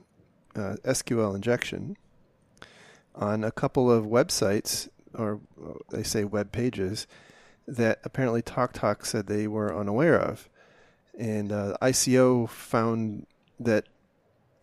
uh, 0.57 0.77
SQL 0.85 1.35
injection 1.35 1.97
on 3.15 3.45
a 3.45 3.53
couple 3.53 3.91
of 3.91 4.05
websites, 4.05 4.89
or 5.15 5.41
uh, 5.65 5.75
they 5.91 6.03
say 6.03 6.25
web 6.25 6.53
pages, 6.53 7.07
that 7.67 8.01
apparently 8.05 8.43
TalkTalk 8.43 9.05
said 9.05 9.27
they 9.27 9.47
were 9.47 9.77
unaware 9.77 10.19
of. 10.19 10.49
And 11.19 11.53
uh, 11.53 11.77
ICO 11.83 12.49
found 12.49 13.27
that 13.59 13.87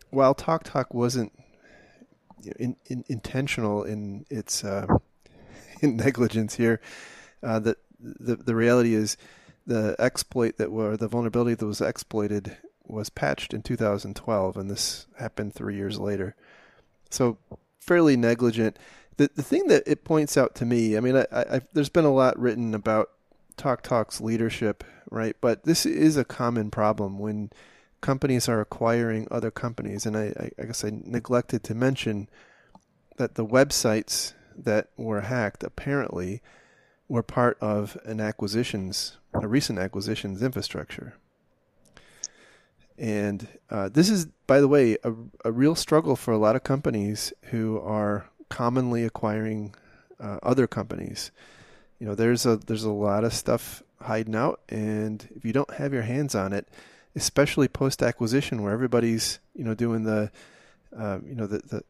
while 0.09 0.33
TalkTalk 0.33 0.93
wasn't 0.93 1.31
in, 2.57 2.75
in, 2.85 3.03
intentional 3.07 3.83
in 3.83 4.25
its 4.29 4.63
uh, 4.63 4.87
in 5.81 5.97
negligence 5.97 6.55
here, 6.55 6.81
uh, 7.43 7.59
that 7.59 7.77
the 7.99 8.35
the 8.35 8.55
reality 8.55 8.93
is 8.93 9.17
the 9.65 9.95
exploit 9.99 10.57
that 10.57 10.71
were 10.71 10.95
the 10.95 11.07
vulnerability 11.07 11.55
that 11.55 11.65
was 11.65 11.81
exploited 11.81 12.57
was 12.85 13.09
patched 13.09 13.53
in 13.53 13.61
2012, 13.61 14.57
and 14.57 14.71
this 14.71 15.07
happened 15.19 15.53
three 15.53 15.75
years 15.75 15.99
later. 15.99 16.35
So 17.09 17.37
fairly 17.79 18.17
negligent. 18.17 18.77
The 19.17 19.29
the 19.35 19.43
thing 19.43 19.67
that 19.67 19.83
it 19.85 20.03
points 20.03 20.37
out 20.37 20.55
to 20.55 20.65
me, 20.65 20.95
I 20.95 20.99
mean, 20.99 21.17
I, 21.17 21.25
I, 21.31 21.61
there's 21.73 21.89
been 21.89 22.05
a 22.05 22.13
lot 22.13 22.37
written 22.39 22.73
about 22.73 23.09
TalkTalk's 23.57 24.21
leadership, 24.21 24.83
right? 25.09 25.35
But 25.41 25.63
this 25.63 25.85
is 25.85 26.17
a 26.17 26.25
common 26.25 26.69
problem 26.69 27.17
when 27.19 27.51
companies 28.01 28.47
are 28.47 28.61
acquiring 28.61 29.27
other 29.31 29.51
companies. 29.51 30.05
And 30.05 30.17
I, 30.17 30.51
I, 30.57 30.65
guess 30.65 30.83
I 30.83 30.91
neglected 30.91 31.63
to 31.65 31.75
mention 31.75 32.29
that 33.17 33.35
the 33.35 33.45
websites 33.45 34.33
that 34.55 34.89
were 34.97 35.21
hacked 35.21 35.63
apparently 35.63 36.41
were 37.07 37.23
part 37.23 37.57
of 37.61 37.97
an 38.05 38.19
acquisitions, 38.19 39.17
a 39.33 39.47
recent 39.47 39.79
acquisitions 39.79 40.41
infrastructure. 40.41 41.15
And 42.97 43.47
uh, 43.69 43.89
this 43.89 44.09
is, 44.09 44.25
by 44.47 44.59
the 44.59 44.67
way, 44.67 44.97
a, 45.03 45.13
a 45.45 45.51
real 45.51 45.75
struggle 45.75 46.15
for 46.15 46.31
a 46.31 46.37
lot 46.37 46.55
of 46.55 46.63
companies 46.63 47.31
who 47.43 47.79
are 47.79 48.29
commonly 48.49 49.03
acquiring 49.03 49.75
uh, 50.19 50.39
other 50.41 50.67
companies. 50.67 51.31
You 51.99 52.07
know, 52.07 52.15
there's 52.15 52.45
a 52.45 52.57
there's 52.57 52.83
a 52.83 52.91
lot 52.91 53.23
of 53.23 53.33
stuff 53.33 53.83
hiding 54.01 54.35
out, 54.35 54.61
and 54.69 55.27
if 55.35 55.45
you 55.45 55.53
don't 55.53 55.75
have 55.75 55.93
your 55.93 56.03
hands 56.03 56.35
on 56.35 56.53
it, 56.53 56.67
especially 57.17 57.67
post 57.67 58.01
acquisition 58.01 58.61
where 58.61 58.71
everybody's 58.71 59.39
you 59.55 59.63
know 59.63 59.73
doing 59.73 60.03
the 60.03 60.31
uh, 60.97 61.19
you 61.25 61.35
know 61.35 61.47
the, 61.47 61.57
the, 61.57 61.83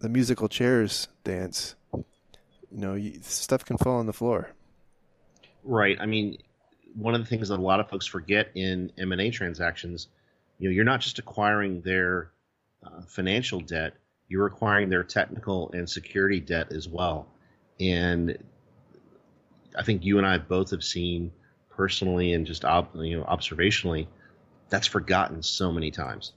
the 0.00 0.08
musical 0.08 0.48
chairs 0.48 1.08
dance. 1.22 1.76
You 1.92 2.80
know, 2.80 2.94
you, 2.94 3.20
stuff 3.22 3.64
can 3.64 3.78
fall 3.78 3.98
on 3.98 4.06
the 4.06 4.12
floor. 4.12 4.50
Right. 5.62 5.96
I 6.00 6.06
mean, 6.06 6.38
one 6.96 7.14
of 7.14 7.20
the 7.20 7.26
things 7.26 7.50
that 7.50 7.60
a 7.60 7.62
lot 7.62 7.78
of 7.78 7.88
folks 7.88 8.04
forget 8.06 8.48
in 8.56 8.90
M 8.98 9.12
and 9.12 9.20
A 9.20 9.30
transactions, 9.30 10.08
you 10.58 10.68
know, 10.68 10.72
you're 10.74 10.84
not 10.84 11.00
just 11.00 11.20
acquiring 11.20 11.82
their 11.82 12.32
uh, 12.84 13.02
financial 13.06 13.60
debt; 13.60 13.94
you're 14.28 14.46
acquiring 14.46 14.88
their 14.88 15.04
technical 15.04 15.70
and 15.72 15.88
security 15.88 16.40
debt 16.40 16.72
as 16.72 16.88
well. 16.88 17.28
And 17.78 18.36
I 19.76 19.82
think 19.82 20.04
you 20.04 20.18
and 20.18 20.26
I 20.26 20.38
both 20.38 20.70
have 20.70 20.82
seen 20.82 21.30
personally 21.70 22.32
and 22.32 22.46
just 22.46 22.62
you 22.62 23.18
know 23.18 23.24
observationally 23.24 24.06
that's 24.74 24.88
forgotten 24.88 25.40
so 25.40 25.70
many 25.70 25.92
times. 25.92 26.32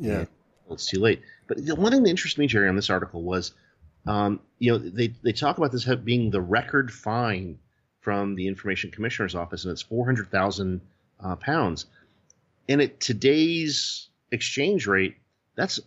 Yeah. 0.00 0.24
Well, 0.66 0.74
it's 0.74 0.86
too 0.86 0.98
late. 0.98 1.22
But 1.46 1.64
the 1.64 1.76
one 1.76 1.92
thing 1.92 2.02
that 2.02 2.10
interested 2.10 2.40
me, 2.40 2.48
Jerry, 2.48 2.68
on 2.68 2.74
this 2.74 2.90
article 2.90 3.22
was, 3.22 3.52
um, 4.04 4.40
you 4.58 4.72
know, 4.72 4.78
they, 4.78 5.14
they 5.22 5.32
talk 5.32 5.58
about 5.58 5.70
this 5.70 5.84
being 5.84 6.30
the 6.30 6.40
record 6.40 6.92
fine 6.92 7.60
from 8.00 8.34
the 8.34 8.48
Information 8.48 8.90
Commissioner's 8.90 9.36
Office, 9.36 9.64
and 9.64 9.70
it's 9.70 9.82
400,000 9.82 10.80
uh, 11.22 11.36
pounds. 11.36 11.86
And 12.68 12.82
at 12.82 12.98
today's 12.98 14.08
exchange 14.32 14.88
rate, 14.88 15.16
that's 15.54 15.78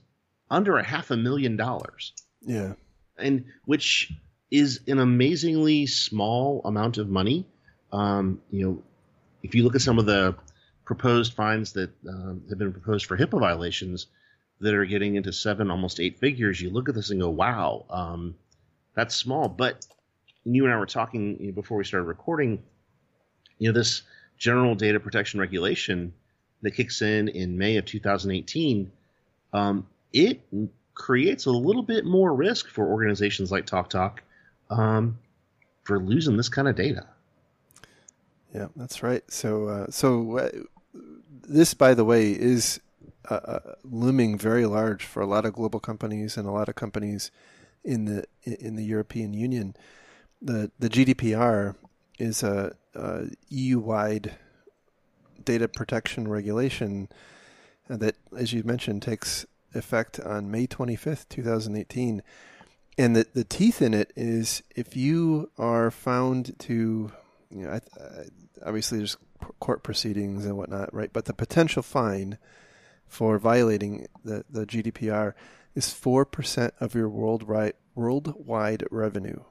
under 0.49 0.77
a 0.77 0.83
half 0.83 1.11
a 1.11 1.17
million 1.17 1.57
dollars. 1.57 2.13
Yeah. 2.41 2.73
And 3.17 3.45
which 3.65 4.13
is 4.49 4.79
an 4.87 4.99
amazingly 4.99 5.87
small 5.87 6.61
amount 6.63 6.97
of 6.97 7.09
money. 7.09 7.45
Um, 7.91 8.41
you 8.49 8.65
know, 8.65 8.83
if 9.43 9.55
you 9.55 9.63
look 9.63 9.75
at 9.75 9.81
some 9.81 9.99
of 9.99 10.05
the 10.05 10.35
proposed 10.91 11.31
fines 11.31 11.71
that 11.71 11.89
um, 12.05 12.43
have 12.49 12.57
been 12.57 12.73
proposed 12.73 13.05
for 13.05 13.15
HIPAA 13.15 13.39
violations 13.39 14.07
that 14.59 14.73
are 14.73 14.83
getting 14.83 15.15
into 15.15 15.31
seven, 15.31 15.71
almost 15.71 16.01
eight 16.01 16.19
figures, 16.19 16.59
you 16.59 16.69
look 16.69 16.89
at 16.89 16.95
this 16.95 17.11
and 17.11 17.21
go, 17.21 17.29
wow, 17.29 17.85
um, 17.89 18.35
that's 18.93 19.15
small. 19.15 19.47
But 19.47 19.87
you 20.43 20.65
and 20.65 20.73
I 20.73 20.77
were 20.77 20.85
talking 20.85 21.37
you 21.39 21.47
know, 21.47 21.53
before 21.53 21.77
we 21.77 21.85
started 21.85 22.07
recording, 22.07 22.61
you 23.57 23.69
know, 23.69 23.73
this 23.73 24.01
general 24.37 24.75
data 24.75 24.99
protection 24.99 25.39
regulation 25.39 26.11
that 26.61 26.71
kicks 26.71 27.01
in 27.01 27.29
in 27.29 27.57
May 27.57 27.77
of 27.77 27.85
2018, 27.85 28.91
um, 29.53 29.87
it 30.11 30.41
creates 30.93 31.45
a 31.45 31.51
little 31.51 31.83
bit 31.83 32.03
more 32.03 32.35
risk 32.35 32.67
for 32.67 32.85
organizations 32.85 33.49
like 33.49 33.65
TalkTalk 33.65 34.17
um, 34.69 35.17
for 35.85 35.99
losing 35.99 36.35
this 36.35 36.49
kind 36.49 36.67
of 36.67 36.75
data. 36.75 37.07
Yeah, 38.53 38.67
that's 38.75 39.01
right. 39.01 39.23
So, 39.31 39.67
uh, 39.67 39.85
so 39.89 40.37
uh, 40.37 40.49
this, 41.47 41.73
by 41.73 41.93
the 41.93 42.05
way, 42.05 42.31
is 42.31 42.79
uh, 43.29 43.35
uh, 43.35 43.59
looming 43.83 44.37
very 44.37 44.65
large 44.65 45.05
for 45.05 45.21
a 45.21 45.27
lot 45.27 45.45
of 45.45 45.53
global 45.53 45.79
companies 45.79 46.37
and 46.37 46.47
a 46.47 46.51
lot 46.51 46.69
of 46.69 46.75
companies 46.75 47.31
in 47.83 48.05
the 48.05 48.25
in 48.43 48.75
the 48.75 48.83
European 48.83 49.33
Union. 49.33 49.75
The 50.41 50.71
the 50.79 50.89
GDPR 50.89 51.75
is 52.19 52.43
a, 52.43 52.75
a 52.95 53.27
EU 53.49 53.79
wide 53.79 54.35
data 55.43 55.67
protection 55.67 56.27
regulation 56.27 57.09
that, 57.87 58.15
as 58.37 58.53
you 58.53 58.63
mentioned, 58.63 59.01
takes 59.01 59.45
effect 59.73 60.19
on 60.19 60.51
May 60.51 60.67
25th, 60.67 61.27
2018. 61.29 62.21
And 62.97 63.15
the, 63.15 63.25
the 63.33 63.43
teeth 63.43 63.81
in 63.81 63.93
it 63.93 64.11
is 64.15 64.63
if 64.75 64.95
you 64.95 65.49
are 65.57 65.91
found 65.91 66.57
to, 66.59 67.11
you 67.49 67.65
know, 67.65 67.71
I, 67.71 67.75
I, 67.75 68.23
obviously 68.65 68.99
there's 68.99 69.17
court 69.59 69.83
proceedings 69.83 70.45
and 70.45 70.57
whatnot, 70.57 70.93
right? 70.93 71.11
But 71.11 71.25
the 71.25 71.33
potential 71.33 71.83
fine 71.83 72.37
for 73.07 73.37
violating 73.37 74.07
the, 74.23 74.45
the 74.49 74.65
GDPR 74.65 75.33
is 75.75 75.87
4% 75.87 76.71
of 76.79 76.95
your 76.95 77.09
worldwide, 77.09 77.73
worldwide 77.95 78.85
revenue. 78.89 79.41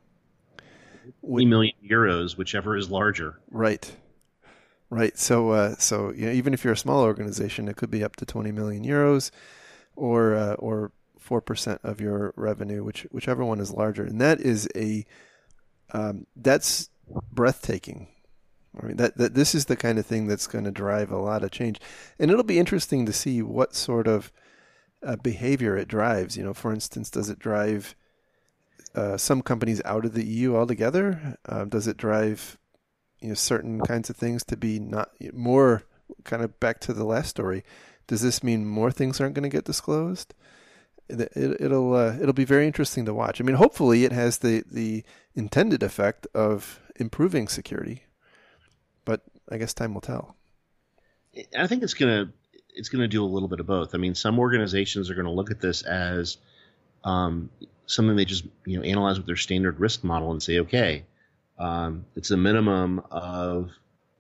20 1.27 1.47
million 1.47 1.75
euros, 1.89 2.37
whichever 2.37 2.77
is 2.77 2.91
larger. 2.91 3.41
Right. 3.51 3.95
Right. 4.89 5.17
So, 5.19 5.51
uh, 5.51 5.77
so 5.77 6.13
you 6.13 6.27
know, 6.27 6.33
even 6.33 6.55
if 6.55 6.65
you're 6.65 6.73
a 6.73 6.77
small 6.77 7.03
organization, 7.03 7.69
it 7.69 7.77
could 7.77 7.91
be 7.91 8.03
up 8.03 8.17
to 8.17 8.27
20 8.27 8.51
million 8.53 8.85
euros 8.85 9.31
or, 9.95 10.35
uh, 10.35 10.55
or 10.55 10.93
4% 11.23 11.79
of 11.85 12.01
your 12.01 12.33
revenue, 12.37 12.83
which, 12.83 13.07
whichever 13.11 13.45
one 13.45 13.61
is 13.61 13.73
larger. 13.73 14.05
And 14.05 14.21
that 14.21 14.41
is 14.41 14.69
a, 14.75 15.05
um, 15.93 16.27
that's 16.35 16.91
breathtaking 17.33 18.09
I 18.79 18.87
mean 18.87 18.97
that, 18.99 19.17
that 19.17 19.35
this 19.35 19.55
is 19.55 19.65
the 19.65 19.77
kind 19.77 19.99
of 19.99 20.07
thing 20.07 20.27
that's 20.27 20.47
going 20.47 20.65
to 20.65 20.71
drive 20.71 21.11
a 21.11 21.19
lot 21.19 21.43
of 21.43 21.51
change, 21.51 21.81
and 22.19 22.31
it'll 22.31 22.45
be 22.45 22.59
interesting 22.59 23.05
to 23.07 23.13
see 23.13 23.43
what 23.43 23.75
sort 23.75 24.07
of 24.07 24.33
uh, 25.05 25.17
behavior 25.17 25.77
it 25.77 25.89
drives. 25.89 26.37
You 26.37 26.45
know, 26.45 26.55
for 26.55 26.73
instance, 26.73 27.11
does 27.11 27.31
it 27.31 27.39
drive 27.39 27.97
uh, 28.95 29.17
some 29.17 29.43
companies 29.43 29.83
out 29.85 30.05
of 30.05 30.15
the 30.15 30.25
EU 30.25 30.57
altogether? 30.57 31.37
Uh, 31.49 31.65
does 31.65 31.89
it 31.89 31.97
drive 31.97 32.59
you 33.21 33.29
know 33.29 33.35
certain 33.35 33.81
kinds 33.81 34.09
of 34.09 34.17
things 34.17 34.45
to 34.45 34.57
be 34.57 34.79
not 34.79 35.11
more 35.33 35.83
kind 36.25 36.43
of 36.43 36.59
back 36.61 36.81
to 36.81 36.93
the 36.93 37.05
last 37.05 37.31
story? 37.31 37.65
Does 38.07 38.23
this 38.23 38.43
mean 38.43 38.67
more 38.67 38.93
things 38.93 39.21
aren't 39.21 39.35
going 39.35 39.49
to 39.51 39.57
get 39.57 39.65
disclosed? 39.65 40.35
It, 41.09 41.61
will 41.61 41.95
uh, 41.95 42.17
it'll 42.21 42.33
be 42.33 42.45
very 42.45 42.69
interesting 42.69 43.05
to 43.07 43.15
watch. 43.15 43.41
I 43.41 43.45
mean, 43.45 43.57
hopefully, 43.57 44.05
it 44.05 44.13
has 44.13 44.39
the 44.39 44.63
the 44.71 45.03
intended 45.35 45.83
effect 45.83 46.29
of 46.35 46.81
improving 46.97 47.49
security 47.49 48.05
I 49.51 49.59
guess 49.59 49.75
time 49.75 49.95
will 49.95 50.01
tell. 50.01 50.37
I 51.57 51.67
think 51.67 51.83
it's 51.83 51.95
gonna 51.95 52.33
it's 52.71 52.89
gonna 52.89 53.09
do 53.09 53.25
a 53.25 53.27
little 53.27 53.49
bit 53.49 53.61
of 53.61 53.67
both. 53.67 53.95
I 53.95 53.99
mean, 53.99 54.15
some 54.15 54.39
organizations 54.39 55.11
are 55.11 55.15
going 55.15 55.27
to 55.27 55.33
look 55.33 55.51
at 55.51 55.61
this 55.61 55.83
as 55.83 56.39
um, 57.05 57.51
something 57.87 58.17
they 58.17 58.25
just 58.25 58.45
you 58.65 58.79
know 58.79 58.85
analyze 58.85 59.17
with 59.17 59.27
their 59.27 59.37
standard 59.37 59.81
risk 59.81 60.05
model 60.05 60.31
and 60.31 60.43
say, 60.43 60.61
okay, 60.61 61.05
um, 61.59 62.05
it's 62.17 62.31
a 62.31 62.37
minimum 62.37 63.03
of 63.11 63.71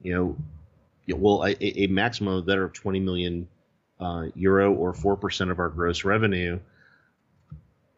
you 0.02 0.14
know, 0.14 1.16
well 1.16 1.44
a, 1.44 1.56
a 1.60 1.86
maximum 1.88 2.34
of 2.34 2.46
that 2.46 2.58
of 2.58 2.72
20 2.72 3.00
million 3.00 3.48
uh, 3.98 4.26
euro 4.34 4.72
or 4.72 4.92
four 4.92 5.16
percent 5.16 5.50
of 5.50 5.58
our 5.58 5.68
gross 5.68 6.04
revenue. 6.04 6.58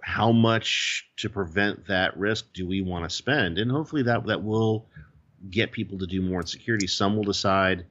How 0.03 0.33
much 0.33 1.09
to 1.19 1.31
prevent 1.31 1.87
that 1.87 2.17
risk 2.17 2.53
do 2.55 2.67
we 2.67 2.83
want 2.83 3.09
to 3.09 3.15
spend? 3.15 3.59
And 3.59 3.71
hopefully 3.71 4.03
that 4.03 4.27
that 4.27 4.43
will 4.43 4.87
get 5.51 5.73
people 5.73 5.99
to 5.99 6.07
do 6.07 6.23
more 6.23 6.41
in 6.41 6.47
security. 6.47 6.87
Some 6.87 7.17
will 7.17 7.25
decide, 7.25 7.87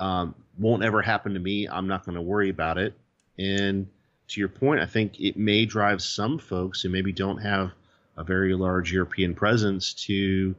um, 0.00 0.34
won't 0.58 0.82
ever 0.82 1.02
happen 1.02 1.34
to 1.34 1.40
me. 1.40 1.68
I'm 1.68 1.88
not 1.88 2.04
going 2.04 2.16
to 2.16 2.22
worry 2.22 2.50
about 2.50 2.78
it. 2.78 2.94
And 3.38 3.88
to 4.28 4.40
your 4.40 4.48
point, 4.48 4.80
I 4.80 4.86
think 4.86 5.20
it 5.20 5.36
may 5.36 5.66
drive 5.66 6.02
some 6.02 6.38
folks 6.38 6.80
who 6.80 6.88
maybe 6.88 7.12
don't 7.12 7.38
have 7.38 7.72
a 8.16 8.24
very 8.24 8.54
large 8.54 8.92
European 8.92 9.34
presence 9.34 9.92
to 9.94 10.54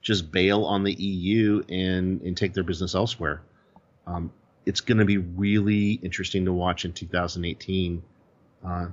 just 0.00 0.32
bail 0.32 0.64
on 0.64 0.82
the 0.82 0.92
EU 0.92 1.62
and 1.68 2.20
and 2.22 2.36
take 2.36 2.54
their 2.54 2.64
business 2.64 2.94
elsewhere. 2.94 3.42
Um, 4.06 4.32
it's 4.66 4.80
going 4.80 4.98
to 4.98 5.04
be 5.04 5.18
really 5.18 5.92
interesting 5.92 6.44
to 6.44 6.52
watch 6.52 6.84
in 6.84 6.92
2018 6.92 8.02
uh, 8.64 8.86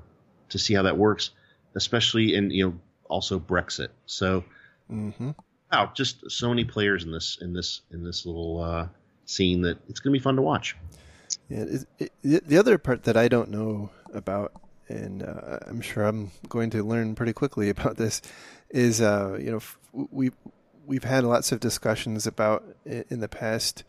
to 0.49 0.59
see 0.59 0.73
how 0.73 0.83
that 0.83 0.97
works, 0.97 1.31
especially 1.75 2.35
in 2.35 2.51
you 2.51 2.65
know 2.65 2.79
also 3.07 3.39
Brexit. 3.39 3.89
So, 4.05 4.43
mm-hmm. 4.91 5.31
Wow, 5.71 5.91
just 5.93 6.29
so 6.29 6.49
many 6.49 6.63
players 6.63 7.03
in 7.03 7.11
this 7.11 7.37
in 7.41 7.53
this 7.53 7.81
in 7.91 8.03
this 8.03 8.25
little 8.25 8.61
uh, 8.61 8.87
scene 9.25 9.61
that 9.61 9.77
it's 9.89 9.99
going 9.99 10.13
to 10.13 10.19
be 10.19 10.23
fun 10.23 10.35
to 10.35 10.41
watch. 10.41 10.75
Yeah, 11.49 11.65
it, 11.99 12.11
it, 12.23 12.47
the 12.47 12.57
other 12.57 12.77
part 12.77 13.03
that 13.03 13.17
I 13.17 13.27
don't 13.27 13.49
know 13.49 13.91
about, 14.13 14.53
and 14.87 15.23
uh, 15.23 15.59
I'm 15.67 15.81
sure 15.81 16.05
I'm 16.05 16.31
going 16.47 16.69
to 16.71 16.83
learn 16.83 17.15
pretty 17.15 17.33
quickly 17.33 17.69
about 17.75 17.97
this, 17.97 18.21
is 18.69 19.01
uh, 19.01 19.37
you 19.39 19.51
know 19.51 19.61
we 20.11 20.31
we've 20.85 21.03
had 21.03 21.23
lots 21.23 21.51
of 21.51 21.59
discussions 21.59 22.25
about 22.25 22.63
in 22.85 23.19
the 23.19 23.29
past 23.29 23.83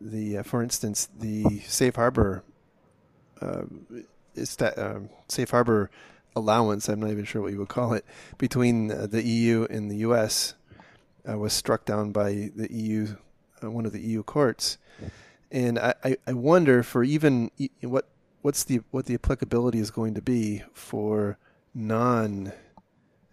the 0.00 0.38
uh, 0.38 0.42
for 0.42 0.62
instance 0.62 1.08
the 1.18 1.60
safe 1.66 1.96
harbor 1.96 2.44
uh, 3.40 3.62
is 4.34 4.56
that 4.56 4.78
um, 4.78 5.10
safe 5.28 5.50
harbor 5.50 5.90
allowance 6.36 6.88
I'm 6.88 7.00
not 7.00 7.10
even 7.10 7.24
sure 7.24 7.42
what 7.42 7.52
you 7.52 7.58
would 7.58 7.68
call 7.68 7.92
it 7.92 8.04
between 8.38 8.90
uh, 8.90 9.06
the 9.06 9.22
EU 9.22 9.66
and 9.70 9.90
the 9.90 9.96
US 9.98 10.54
uh, 11.28 11.38
was 11.38 11.52
struck 11.52 11.84
down 11.84 12.12
by 12.12 12.50
the 12.54 12.68
EU 12.70 13.16
uh, 13.62 13.70
one 13.70 13.86
of 13.86 13.92
the 13.92 14.00
EU 14.00 14.22
courts 14.22 14.78
and 15.50 15.78
I, 15.78 16.16
I 16.26 16.32
wonder 16.32 16.82
for 16.82 17.04
even 17.04 17.50
what 17.80 18.08
what's 18.42 18.64
the 18.64 18.80
what 18.90 19.06
the 19.06 19.14
applicability 19.14 19.78
is 19.78 19.90
going 19.90 20.14
to 20.14 20.20
be 20.20 20.62
for 20.72 21.38
non 21.74 22.52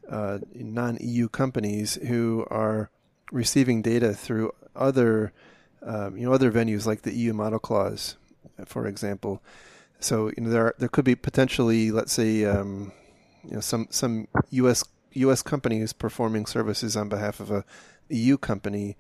uh, 0.08 0.40
non 0.54 0.98
EU 1.02 1.28
companies 1.28 1.96
who 1.96 2.46
are 2.52 2.92
receiving 3.32 3.82
data 3.82 4.14
through 4.14 4.52
other 4.76 5.34
um, 5.82 6.16
you 6.16 6.26
know 6.26 6.34
other 6.34 6.52
venues 6.52 6.86
like 6.86 7.02
the 7.02 7.14
EU 7.14 7.34
model 7.34 7.60
clause, 7.60 8.18
for 8.66 8.88
example. 8.88 9.42
So 10.00 10.28
you 10.38 10.44
know 10.44 10.50
there 10.50 10.66
are, 10.68 10.76
there 10.78 10.90
could 10.90 11.06
be 11.06 11.16
potentially 11.16 11.92
let's 11.92 12.14
say 12.14 12.46
um, 12.46 12.92
you 13.44 13.56
know 13.56 13.62
some 13.62 13.88
some 13.90 14.28
U.S. 14.52 14.84
U.S. 15.14 15.42
companies 15.42 15.94
performing 15.94 16.46
services 16.46 16.96
on 16.96 17.10
behalf 17.10 17.40
of 17.40 17.52
a 17.52 17.66
EU 18.10 18.38
company 18.38 18.98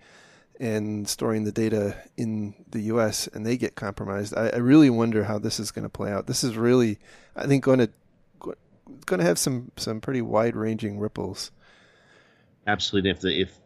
and 0.60 1.08
storing 1.08 1.44
the 1.44 1.52
data 1.52 1.96
in 2.18 2.54
the 2.70 2.82
U.S. 2.82 3.28
and 3.28 3.46
they 3.46 3.58
get 3.58 3.76
compromised. 3.76 4.36
I, 4.36 4.50
I 4.50 4.58
really 4.58 4.90
wonder 4.90 5.24
how 5.24 5.40
this 5.40 5.60
is 5.60 5.72
going 5.72 5.84
to 5.84 5.90
play 5.90 6.12
out. 6.12 6.28
This 6.28 6.44
is 6.44 6.56
really, 6.56 7.00
I 7.36 7.48
think, 7.48 7.64
going 7.64 7.80
to 7.80 7.90
going 9.06 9.20
to 9.20 9.26
have 9.26 9.40
some 9.40 9.72
some 9.78 10.02
pretty 10.02 10.22
wide 10.22 10.56
ranging 10.56 11.00
ripples. 11.00 11.52
Absolutely. 12.68 13.10
If 13.10 13.22
the 13.22 13.42
if 13.42 13.58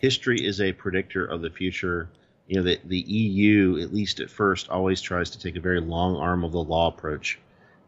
history 0.00 0.44
is 0.44 0.60
a 0.60 0.72
predictor 0.72 1.24
of 1.24 1.42
the 1.42 1.50
future, 1.50 2.08
you 2.46 2.56
know 2.56 2.62
the 2.62 2.80
the 2.84 3.00
EU 3.00 3.80
at 3.82 3.92
least 3.92 4.20
at 4.20 4.30
first 4.30 4.68
always 4.68 5.00
tries 5.00 5.30
to 5.30 5.38
take 5.38 5.56
a 5.56 5.60
very 5.60 5.80
long 5.80 6.16
arm 6.16 6.44
of 6.44 6.52
the 6.52 6.62
law 6.62 6.88
approach, 6.88 7.38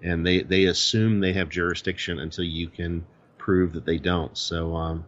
and 0.02 0.26
they 0.26 0.42
they 0.42 0.64
assume 0.64 1.20
they 1.20 1.32
have 1.32 1.48
jurisdiction 1.48 2.18
until 2.18 2.44
you 2.44 2.68
can 2.68 3.04
prove 3.46 3.72
that 3.74 3.86
they 3.86 3.96
don't. 3.96 4.36
So 4.36 4.74
um, 4.74 5.04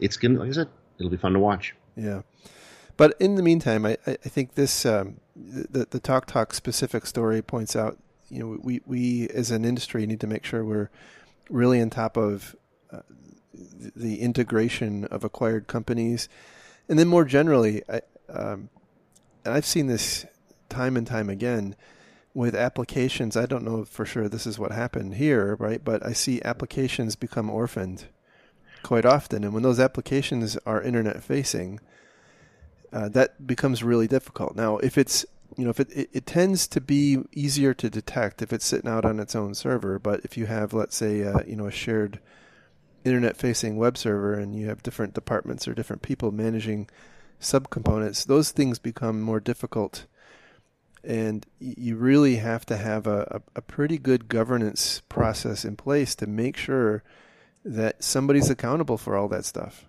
it's 0.00 0.16
gonna 0.16 0.38
like 0.38 0.48
I 0.48 0.52
said, 0.52 0.68
it'll 0.98 1.10
be 1.10 1.18
fun 1.18 1.34
to 1.34 1.38
watch. 1.38 1.74
Yeah. 1.94 2.22
But 2.96 3.14
in 3.20 3.34
the 3.34 3.42
meantime, 3.42 3.84
I, 3.84 3.98
I 4.06 4.14
think 4.14 4.54
this 4.54 4.86
um, 4.86 5.20
the 5.36 5.86
the 5.88 6.00
Talk 6.00 6.24
Talk 6.24 6.54
specific 6.54 7.04
story 7.04 7.42
points 7.42 7.76
out 7.76 7.98
you 8.30 8.40
know 8.40 8.58
we 8.62 8.80
we 8.86 9.28
as 9.28 9.50
an 9.50 9.66
industry 9.66 10.06
need 10.06 10.20
to 10.20 10.26
make 10.26 10.46
sure 10.46 10.64
we're 10.64 10.88
really 11.50 11.78
on 11.80 11.90
top 11.90 12.16
of 12.16 12.56
uh, 12.90 13.02
the 13.94 14.20
integration 14.20 15.04
of 15.04 15.22
acquired 15.22 15.66
companies, 15.66 16.30
and 16.88 16.98
then 16.98 17.06
more 17.06 17.26
generally, 17.26 17.82
I, 17.86 18.00
um, 18.30 18.70
and 19.44 19.52
I've 19.52 19.66
seen 19.66 19.88
this 19.88 20.24
time 20.70 20.96
and 20.96 21.06
time 21.06 21.28
again 21.28 21.76
with 22.36 22.54
applications. 22.54 23.34
I 23.34 23.46
don't 23.46 23.64
know 23.64 23.86
for 23.86 24.04
sure 24.04 24.28
this 24.28 24.46
is 24.46 24.58
what 24.58 24.70
happened 24.70 25.14
here, 25.14 25.56
right? 25.56 25.82
But 25.82 26.04
I 26.04 26.12
see 26.12 26.42
applications 26.42 27.16
become 27.16 27.48
orphaned 27.48 28.04
quite 28.82 29.06
often, 29.06 29.42
and 29.42 29.54
when 29.54 29.62
those 29.62 29.80
applications 29.80 30.58
are 30.66 30.82
internet 30.82 31.22
facing, 31.22 31.80
uh, 32.92 33.08
that 33.08 33.46
becomes 33.46 33.82
really 33.82 34.06
difficult. 34.06 34.54
Now, 34.54 34.76
if 34.78 34.98
it's 34.98 35.24
you 35.56 35.64
know, 35.64 35.70
if 35.70 35.80
it, 35.80 35.90
it, 35.92 36.10
it, 36.12 36.26
tends 36.26 36.66
to 36.68 36.80
be 36.80 37.18
easier 37.32 37.72
to 37.72 37.88
detect 37.88 38.42
if 38.42 38.52
it's 38.52 38.66
sitting 38.66 38.90
out 38.90 39.06
on 39.06 39.18
its 39.18 39.34
own 39.34 39.54
server, 39.54 39.98
but 39.98 40.20
if 40.22 40.36
you 40.36 40.44
have, 40.46 40.74
let's 40.74 40.96
say, 40.96 41.24
uh, 41.24 41.40
you 41.46 41.56
know, 41.56 41.66
a 41.66 41.70
shared 41.70 42.18
internet-facing 43.04 43.76
web 43.76 43.96
server 43.96 44.34
and 44.34 44.54
you 44.54 44.66
have 44.66 44.82
different 44.82 45.14
departments 45.14 45.66
or 45.66 45.72
different 45.72 46.02
people 46.02 46.30
managing 46.32 46.90
subcomponents, 47.40 48.26
those 48.26 48.50
things 48.50 48.78
become 48.78 49.22
more 49.22 49.40
difficult. 49.40 50.04
And 51.06 51.46
you 51.60 51.94
really 51.94 52.36
have 52.36 52.66
to 52.66 52.76
have 52.76 53.06
a, 53.06 53.40
a, 53.54 53.62
pretty 53.62 53.96
good 53.96 54.26
governance 54.26 55.02
process 55.08 55.64
in 55.64 55.76
place 55.76 56.16
to 56.16 56.26
make 56.26 56.56
sure 56.56 57.04
that 57.64 58.02
somebody's 58.02 58.50
accountable 58.50 58.98
for 58.98 59.16
all 59.16 59.28
that 59.28 59.44
stuff. 59.44 59.84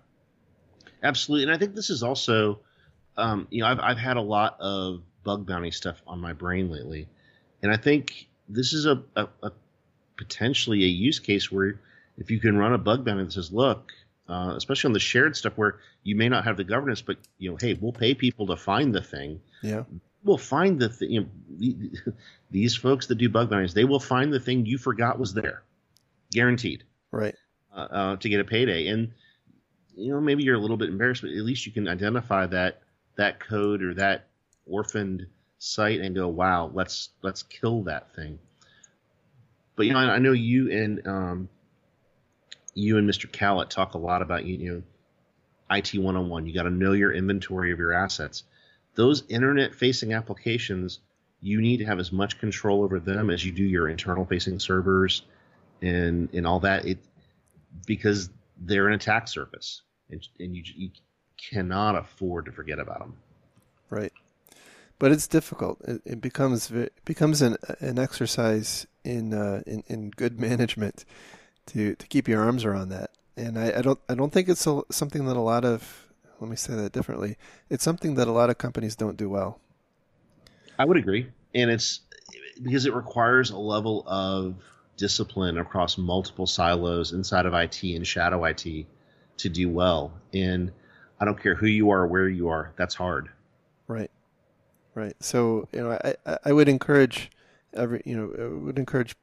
Absolutely, 1.01 1.45
and 1.45 1.51
I 1.51 1.57
think 1.57 1.73
this 1.73 1.89
is 1.89 2.03
also, 2.03 2.59
um, 3.17 3.47
you 3.49 3.61
know, 3.61 3.67
I've 3.67 3.79
I've 3.79 3.97
had 3.97 4.17
a 4.17 4.21
lot 4.21 4.57
of 4.59 5.01
bug 5.23 5.47
bounty 5.47 5.71
stuff 5.71 5.99
on 6.05 6.19
my 6.19 6.33
brain 6.33 6.69
lately, 6.69 7.07
and 7.63 7.71
I 7.71 7.77
think 7.77 8.27
this 8.47 8.73
is 8.73 8.85
a, 8.85 9.01
a, 9.15 9.27
a 9.41 9.51
potentially 10.17 10.83
a 10.83 10.87
use 10.87 11.19
case 11.19 11.51
where 11.51 11.79
if 12.17 12.29
you 12.29 12.39
can 12.39 12.57
run 12.57 12.73
a 12.73 12.77
bug 12.77 13.05
bounty 13.05 13.23
that 13.23 13.33
says, 13.33 13.51
look, 13.51 13.91
uh, 14.29 14.53
especially 14.55 14.89
on 14.89 14.93
the 14.93 14.99
shared 14.99 15.35
stuff 15.35 15.53
where 15.55 15.79
you 16.03 16.15
may 16.15 16.29
not 16.29 16.43
have 16.43 16.57
the 16.57 16.63
governance, 16.63 17.01
but 17.01 17.17
you 17.37 17.49
know, 17.49 17.57
hey, 17.59 17.73
we'll 17.79 17.93
pay 17.93 18.13
people 18.13 18.47
to 18.47 18.57
find 18.57 18.93
the 18.93 19.01
thing. 19.01 19.41
Yeah, 19.61 19.83
we'll 20.27 20.37
find 20.37 20.79
the 20.79 20.89
thing. 20.89 21.11
You 21.11 21.21
know, 21.21 21.27
the, 21.57 21.91
these 22.51 22.75
folks 22.75 23.07
that 23.07 23.15
do 23.15 23.29
bug 23.29 23.49
bounties, 23.49 23.73
they 23.73 23.85
will 23.85 23.99
find 23.99 24.31
the 24.31 24.39
thing 24.39 24.65
you 24.65 24.77
forgot 24.77 25.17
was 25.17 25.33
there, 25.33 25.63
guaranteed. 26.31 26.83
Right. 27.11 27.35
Uh, 27.75 27.87
uh, 27.91 28.15
to 28.17 28.29
get 28.29 28.39
a 28.39 28.43
payday, 28.43 28.87
and 28.87 29.11
you 29.95 30.13
know, 30.13 30.21
maybe 30.21 30.43
you're 30.43 30.55
a 30.55 30.59
little 30.59 30.77
bit 30.77 30.89
embarrassed, 30.89 31.21
but 31.21 31.31
at 31.31 31.43
least 31.43 31.65
you 31.65 31.71
can 31.71 31.87
identify 31.87 32.45
that 32.47 32.81
that 33.15 33.39
code 33.39 33.81
or 33.81 33.93
that 33.95 34.27
orphaned 34.65 35.25
site 35.59 36.01
and 36.01 36.15
go, 36.15 36.27
wow, 36.27 36.71
let's 36.73 37.09
let's 37.21 37.43
kill 37.43 37.83
that 37.83 38.13
thing. 38.15 38.39
But 39.75 39.85
you 39.85 39.93
know, 39.93 39.99
I, 39.99 40.15
I 40.15 40.17
know 40.19 40.31
you 40.33 40.71
and 40.71 41.07
um, 41.07 41.49
you 42.73 42.97
and 42.97 43.09
Mr. 43.09 43.29
Kalat 43.29 43.69
talk 43.69 43.93
a 43.93 43.97
lot 43.97 44.21
about 44.21 44.45
you 44.45 44.57
know 44.57 44.83
IT 45.75 45.95
101. 45.95 46.47
You 46.47 46.53
got 46.53 46.63
to 46.63 46.69
know 46.69 46.93
your 46.93 47.11
inventory 47.11 47.71
of 47.71 47.79
your 47.79 47.93
assets. 47.93 48.43
Those 48.97 49.23
internet 49.29 49.73
facing 49.73 50.13
applications, 50.13 50.99
you 51.39 51.61
need 51.61 51.77
to 51.77 51.85
have 51.85 51.99
as 51.99 52.11
much 52.11 52.39
control 52.39 52.83
over 52.83 52.99
them 52.99 53.29
as 53.29 53.45
you 53.45 53.53
do 53.53 53.63
your 53.63 53.87
internal 53.87 54.25
facing 54.25 54.59
servers 54.59 55.21
and 55.81 56.29
and 56.33 56.45
all 56.45 56.59
that. 56.61 56.85
It 56.85 56.97
because 57.85 58.29
they're 58.59 58.87
an 58.87 58.93
attack 58.93 59.29
surface, 59.29 59.83
and, 60.09 60.27
and 60.39 60.55
you 60.55 60.63
you 60.75 60.89
cannot 61.37 61.95
afford 61.95 62.45
to 62.45 62.51
forget 62.51 62.79
about 62.79 62.99
them. 62.99 63.15
Right 63.89 64.11
but 64.99 65.11
it's 65.11 65.27
difficult. 65.27 65.79
It, 65.87 66.01
it 66.05 66.21
becomes 66.21 66.71
it 66.71 66.93
becomes 67.05 67.41
an 67.41 67.57
an 67.79 67.99
exercise 67.99 68.87
in 69.03 69.33
uh, 69.33 69.61
in 69.65 69.83
in 69.87 70.09
good 70.11 70.39
management 70.47 71.05
to 71.67 71.95
to 71.95 72.07
keep 72.07 72.27
your 72.27 72.41
arms 72.41 72.65
around 72.65 72.89
that. 72.89 73.11
And 73.35 73.57
I, 73.57 73.77
I 73.77 73.81
don't 73.81 73.99
I 74.09 74.15
don't 74.15 74.31
think 74.31 74.49
it's 74.49 74.65
a, 74.65 74.81
something 74.91 75.25
that 75.25 75.37
a 75.37 75.41
lot 75.41 75.65
of 75.65 76.06
let 76.39 76.49
me 76.49 76.55
say 76.55 76.75
that 76.75 76.91
differently. 76.91 77.37
It's 77.69 77.83
something 77.83 78.15
that 78.15 78.27
a 78.27 78.31
lot 78.31 78.49
of 78.49 78.57
companies 78.57 78.95
don't 78.95 79.17
do 79.17 79.29
well. 79.29 79.59
I 80.79 80.85
would 80.85 80.97
agree, 80.97 81.27
and 81.55 81.71
it's 81.71 82.01
because 82.61 82.85
it 82.85 82.93
requires 82.93 83.49
a 83.49 83.57
level 83.57 84.03
of 84.07 84.55
discipline 84.97 85.57
across 85.57 85.97
multiple 85.97 86.47
silos 86.47 87.13
inside 87.13 87.45
of 87.45 87.53
IT 87.53 87.83
and 87.83 88.05
shadow 88.05 88.43
IT 88.45 88.85
to 89.37 89.49
do 89.49 89.69
well. 89.69 90.11
And 90.33 90.71
I 91.19 91.25
don't 91.25 91.41
care 91.41 91.55
who 91.55 91.67
you 91.67 91.89
are 91.91 92.01
or 92.01 92.07
where 92.07 92.27
you 92.27 92.49
are, 92.49 92.73
that's 92.77 92.95
hard. 92.95 93.29
Right. 93.87 94.11
Right. 94.95 95.15
So 95.19 95.67
you 95.71 95.81
know, 95.81 95.91
I 96.25 96.37
I 96.43 96.51
would 96.51 96.67
encourage 96.67 97.31
every 97.73 98.01
you 98.05 98.17
know 98.17 98.33
I 98.37 98.65
would 98.65 98.79
encourage 98.79 99.15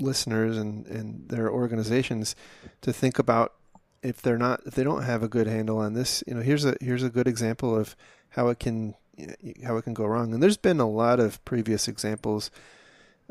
listeners 0.00 0.58
and 0.58 0.86
and 0.86 1.28
their 1.28 1.50
organizations 1.50 2.36
to 2.82 2.92
think 2.92 3.18
about 3.18 3.54
if 4.04 4.20
they're 4.22 4.38
not 4.38 4.60
if 4.66 4.74
they 4.74 4.84
don't 4.84 5.02
have 5.02 5.22
a 5.22 5.28
good 5.28 5.46
handle 5.46 5.78
on 5.78 5.94
this. 5.94 6.22
You 6.26 6.34
know, 6.34 6.42
here's 6.42 6.64
a 6.64 6.76
here's 6.80 7.02
a 7.02 7.10
good 7.10 7.26
example 7.26 7.74
of 7.74 7.96
how 8.30 8.48
it 8.48 8.58
can 8.58 8.94
how 9.64 9.76
it 9.76 9.82
can 9.82 9.94
go 9.94 10.04
wrong. 10.04 10.32
And 10.32 10.42
there's 10.42 10.56
been 10.56 10.80
a 10.80 10.88
lot 10.88 11.18
of 11.18 11.44
previous 11.44 11.88
examples 11.88 12.50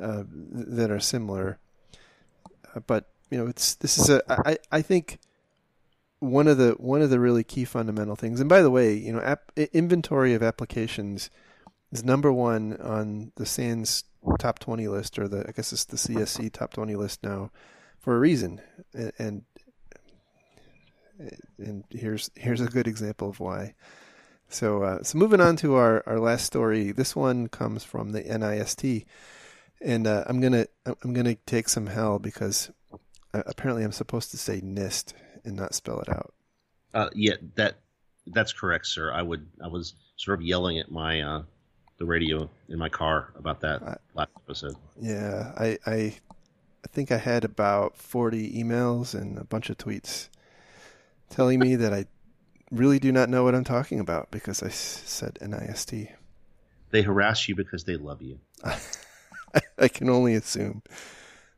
uh, 0.01 0.23
that 0.27 0.89
are 0.89 0.99
similar, 0.99 1.59
uh, 2.75 2.79
but 2.88 3.09
you 3.29 3.38
know, 3.38 3.47
it's 3.47 3.75
this 3.75 3.97
is 3.97 4.09
a 4.09 4.21
I 4.27 4.57
I 4.71 4.81
think 4.81 5.19
one 6.19 6.47
of 6.47 6.57
the 6.57 6.71
one 6.71 7.01
of 7.01 7.09
the 7.09 7.19
really 7.19 7.43
key 7.43 7.65
fundamental 7.65 8.15
things. 8.15 8.39
And 8.39 8.49
by 8.49 8.62
the 8.62 8.71
way, 8.71 8.93
you 8.93 9.13
know, 9.13 9.21
app, 9.21 9.51
inventory 9.55 10.33
of 10.33 10.41
applications 10.41 11.29
is 11.91 12.03
number 12.03 12.33
one 12.33 12.77
on 12.77 13.31
the 13.36 13.45
SANS 13.45 14.05
top 14.39 14.59
20 14.59 14.88
list, 14.88 15.19
or 15.19 15.27
the 15.27 15.45
I 15.47 15.51
guess 15.51 15.71
it's 15.71 15.86
the 15.86 15.97
CSC 15.97 16.51
top 16.51 16.73
20 16.73 16.95
list 16.95 17.23
now, 17.23 17.51
for 17.99 18.15
a 18.15 18.19
reason. 18.19 18.62
And, 18.93 19.12
and 19.19 19.43
and 21.58 21.84
here's 21.89 22.30
here's 22.36 22.62
a 22.62 22.67
good 22.67 22.88
example 22.88 23.30
of 23.30 23.39
why. 23.39 23.73
So, 24.49 24.84
uh, 24.84 25.04
so 25.04 25.17
moving 25.17 25.41
on 25.41 25.56
to 25.58 25.76
our, 25.76 26.04
our 26.06 26.19
last 26.19 26.45
story. 26.45 26.91
This 26.91 27.15
one 27.15 27.47
comes 27.47 27.84
from 27.84 28.12
the 28.12 28.21
NIST, 28.21 29.06
and 29.82 30.06
uh, 30.06 30.23
I'm 30.28 30.39
gonna 30.39 30.67
I'm 30.86 31.13
gonna 31.13 31.36
take 31.45 31.69
some 31.69 31.88
hell 31.88 32.19
because 32.19 32.71
uh, 33.34 33.43
apparently 33.47 33.84
I'm 33.84 33.91
supposed 33.91 34.32
to 34.32 34.38
say 34.38 34.62
NIST 34.62 35.13
and 35.43 35.56
not 35.56 35.73
spell 35.73 35.99
it 36.02 36.10
out. 36.10 36.34
Uh, 36.93 37.10
yeah, 37.15 37.34
that 37.56 37.78
that's 38.28 38.54
correct, 38.54 38.86
sir. 38.88 39.12
I 39.12 39.21
would 39.21 39.47
I 39.63 39.67
was 39.67 39.95
sort 40.17 40.39
of 40.39 40.45
yelling 40.45 40.78
at 40.78 40.91
my 40.91 41.21
uh, 41.21 41.43
the 41.97 42.06
radio 42.06 42.49
in 42.69 42.78
my 42.78 42.89
car 42.89 43.34
about 43.36 43.60
that 43.62 44.02
last 44.13 44.30
episode. 44.45 44.76
Yeah, 45.02 45.52
I, 45.58 45.80
I 45.86 45.93
I 45.93 46.88
think 46.91 47.12
I 47.12 47.17
had 47.17 47.43
about 47.43 47.97
40 47.97 48.62
emails 48.62 49.19
and 49.19 49.38
a 49.38 49.43
bunch 49.45 49.69
of 49.69 49.78
tweets 49.78 50.30
telling 51.34 51.60
me 51.60 51.76
that 51.76 51.93
I 51.93 52.06
really 52.72 53.00
do 53.00 53.12
not 53.12 53.30
know 53.30 53.43
what 53.43 53.56
I'm 53.56 53.63
talking 53.63 54.00
about 54.00 54.30
because 54.30 54.62
I 54.62 54.69
said 54.69 55.39
NIST. 55.41 56.10
They 56.91 57.02
harass 57.02 57.50
you 57.50 57.56
because 57.56 57.86
they 57.86 57.98
love 57.98 58.22
you. 58.22 58.39
I 59.80 59.88
can 59.88 60.10
only 60.10 60.36
assume. 60.36 60.84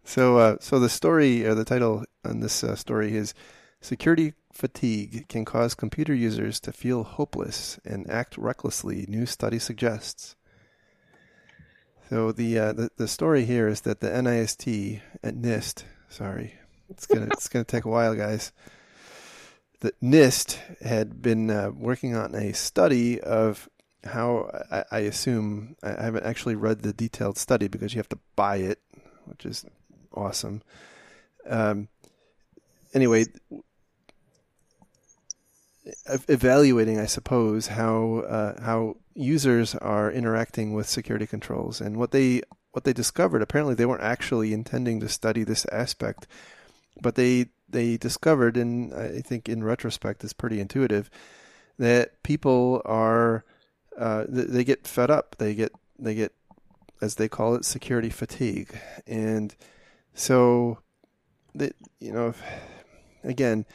So, 0.05 0.37
uh, 0.37 0.57
so 0.61 0.79
the 0.79 0.89
story, 0.89 1.45
or 1.45 1.55
the 1.55 1.65
title 1.65 2.05
on 2.23 2.39
this 2.39 2.63
uh, 2.63 2.75
story 2.75 3.15
is 3.15 3.33
"Security 3.81 4.33
Fatigue 4.53 5.27
Can 5.27 5.43
Cause 5.43 5.75
Computer 5.75 6.13
Users 6.13 6.59
to 6.61 6.71
Feel 6.71 7.03
Hopeless 7.03 7.79
and 7.83 8.09
Act 8.09 8.37
Recklessly." 8.37 9.05
New 9.09 9.25
study 9.25 9.59
suggests. 9.59 10.35
So 12.09 12.31
the, 12.31 12.59
uh, 12.59 12.73
the 12.73 12.91
the 12.95 13.07
story 13.07 13.45
here 13.45 13.67
is 13.67 13.81
that 13.81 13.99
the 13.99 14.09
NIST 14.09 15.01
at 15.23 15.35
NIST, 15.35 15.83
sorry, 16.07 16.55
it's 16.87 17.07
gonna 17.07 17.27
it's 17.31 17.49
gonna 17.49 17.65
take 17.65 17.85
a 17.85 17.89
while, 17.89 18.15
guys. 18.15 18.53
The 19.81 19.93
NIST 20.01 20.57
had 20.81 21.21
been 21.21 21.49
uh, 21.49 21.71
working 21.71 22.15
on 22.15 22.33
a 22.33 22.53
study 22.53 23.19
of 23.21 23.69
how 24.03 24.49
I, 24.71 24.83
I 24.91 24.99
assume 24.99 25.75
I 25.83 26.03
haven't 26.03 26.25
actually 26.25 26.55
read 26.55 26.81
the 26.81 26.93
detailed 26.93 27.37
study 27.37 27.67
because 27.67 27.93
you 27.93 27.99
have 27.99 28.09
to 28.09 28.19
buy 28.35 28.57
it, 28.57 28.79
which 29.25 29.45
is 29.45 29.65
awesome. 30.13 30.61
Um, 31.47 31.89
anyway, 32.93 33.25
evaluating, 36.07 36.99
I 36.99 37.05
suppose, 37.05 37.67
how 37.67 38.19
uh, 38.27 38.61
how 38.61 38.97
users 39.13 39.75
are 39.75 40.11
interacting 40.11 40.73
with 40.73 40.87
security 40.87 41.27
controls 41.27 41.81
and 41.81 41.97
what 41.97 42.11
they 42.11 42.41
what 42.71 42.83
they 42.83 42.93
discovered. 42.93 43.41
Apparently, 43.41 43.75
they 43.75 43.85
weren't 43.85 44.03
actually 44.03 44.53
intending 44.53 44.99
to 44.99 45.09
study 45.09 45.43
this 45.43 45.65
aspect, 45.71 46.27
but 47.01 47.15
they 47.15 47.47
they 47.67 47.97
discovered, 47.97 48.57
and 48.57 48.93
I 48.93 49.21
think 49.21 49.49
in 49.49 49.63
retrospect, 49.63 50.23
is 50.23 50.33
pretty 50.33 50.59
intuitive 50.59 51.09
that 51.77 52.21
people 52.23 52.81
are 52.85 53.43
uh, 53.97 54.25
they 54.27 54.63
get 54.63 54.87
fed 54.87 55.11
up. 55.11 55.35
They 55.37 55.55
get 55.55 55.71
they 55.97 56.15
get 56.15 56.33
as 57.01 57.15
they 57.15 57.27
call 57.27 57.55
it 57.55 57.65
security 57.65 58.09
fatigue, 58.09 58.77
and 59.07 59.55
so 60.13 60.79
that 61.53 61.75
you 61.99 62.11
know 62.11 62.33
again 63.23 63.65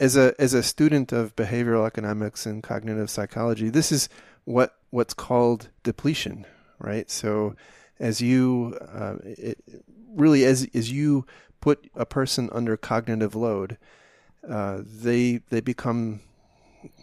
as 0.00 0.16
a 0.16 0.34
as 0.38 0.54
a 0.54 0.62
student 0.62 1.12
of 1.12 1.34
behavioral 1.36 1.86
economics 1.86 2.46
and 2.46 2.62
cognitive 2.62 3.10
psychology, 3.10 3.68
this 3.68 3.92
is 3.92 4.08
what 4.44 4.76
what's 4.90 5.14
called 5.14 5.68
depletion, 5.82 6.46
right? 6.78 7.10
So, 7.10 7.54
as 7.98 8.20
you 8.20 8.78
uh, 8.80 9.16
it, 9.22 9.58
really 10.14 10.44
as 10.44 10.68
as 10.74 10.90
you 10.90 11.26
put 11.60 11.90
a 11.94 12.06
person 12.06 12.48
under 12.52 12.76
cognitive 12.76 13.34
load, 13.34 13.78
uh, 14.48 14.80
they 14.84 15.40
they 15.50 15.60
become 15.60 16.20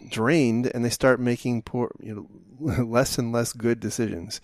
drained 0.08 0.70
and 0.74 0.84
they 0.84 0.90
start 0.90 1.20
making 1.20 1.62
poor, 1.62 1.92
you 2.00 2.28
know, 2.60 2.84
less 2.84 3.18
and 3.18 3.32
less 3.32 3.52
good 3.52 3.80
decisions, 3.80 4.40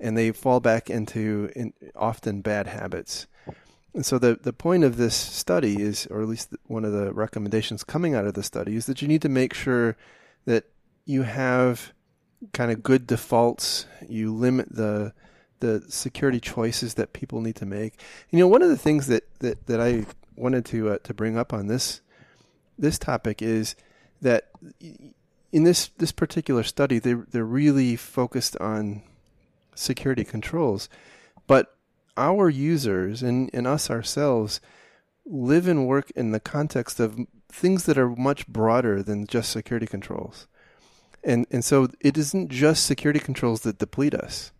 and 0.00 0.16
they 0.16 0.30
fall 0.32 0.60
back 0.60 0.90
into 0.90 1.50
in, 1.56 1.72
often 1.94 2.40
bad 2.40 2.66
habits. 2.66 3.26
And 3.94 4.04
so 4.04 4.18
the, 4.18 4.38
the 4.40 4.52
point 4.52 4.84
of 4.84 4.98
this 4.98 5.14
study 5.14 5.80
is, 5.80 6.06
or 6.10 6.20
at 6.20 6.28
least 6.28 6.54
one 6.66 6.84
of 6.84 6.92
the 6.92 7.14
recommendations 7.14 7.82
coming 7.82 8.14
out 8.14 8.26
of 8.26 8.34
the 8.34 8.42
study, 8.42 8.76
is 8.76 8.84
that 8.86 9.00
you 9.00 9.08
need 9.08 9.22
to 9.22 9.30
make 9.30 9.54
sure 9.54 9.96
that 10.44 10.64
you 11.06 11.22
have 11.22 11.94
kind 12.52 12.70
of 12.70 12.82
good 12.82 13.06
defaults. 13.06 13.86
You 14.06 14.34
limit 14.34 14.68
the 14.70 15.14
the 15.60 15.84
security 15.88 16.40
choices 16.40 16.94
that 16.94 17.12
people 17.12 17.40
need 17.40 17.56
to 17.56 17.66
make. 17.66 18.00
You 18.30 18.38
know, 18.38 18.48
one 18.48 18.62
of 18.62 18.68
the 18.68 18.76
things 18.76 19.06
that, 19.06 19.24
that, 19.40 19.66
that 19.66 19.80
I 19.80 20.06
wanted 20.36 20.64
to 20.66 20.90
uh, 20.90 20.98
to 20.98 21.14
bring 21.14 21.36
up 21.36 21.52
on 21.52 21.66
this 21.66 22.00
this 22.78 22.98
topic 22.98 23.40
is 23.40 23.74
that 24.20 24.50
in 25.52 25.64
this 25.64 25.88
this 25.98 26.12
particular 26.12 26.62
study, 26.62 26.98
they 26.98 27.14
they're 27.14 27.44
really 27.44 27.96
focused 27.96 28.56
on 28.58 29.02
security 29.74 30.24
controls, 30.24 30.88
but 31.46 31.76
our 32.16 32.48
users 32.48 33.22
and, 33.22 33.50
and 33.52 33.66
us 33.66 33.90
ourselves 33.90 34.60
live 35.26 35.68
and 35.68 35.86
work 35.86 36.10
in 36.12 36.30
the 36.30 36.40
context 36.40 36.98
of 36.98 37.18
things 37.50 37.84
that 37.84 37.98
are 37.98 38.08
much 38.08 38.46
broader 38.46 39.02
than 39.02 39.26
just 39.26 39.50
security 39.50 39.86
controls. 39.86 40.46
And 41.24 41.46
and 41.50 41.64
so 41.64 41.88
it 42.00 42.16
isn't 42.16 42.50
just 42.50 42.86
security 42.86 43.20
controls 43.20 43.62
that 43.62 43.78
deplete 43.78 44.14
us. 44.14 44.52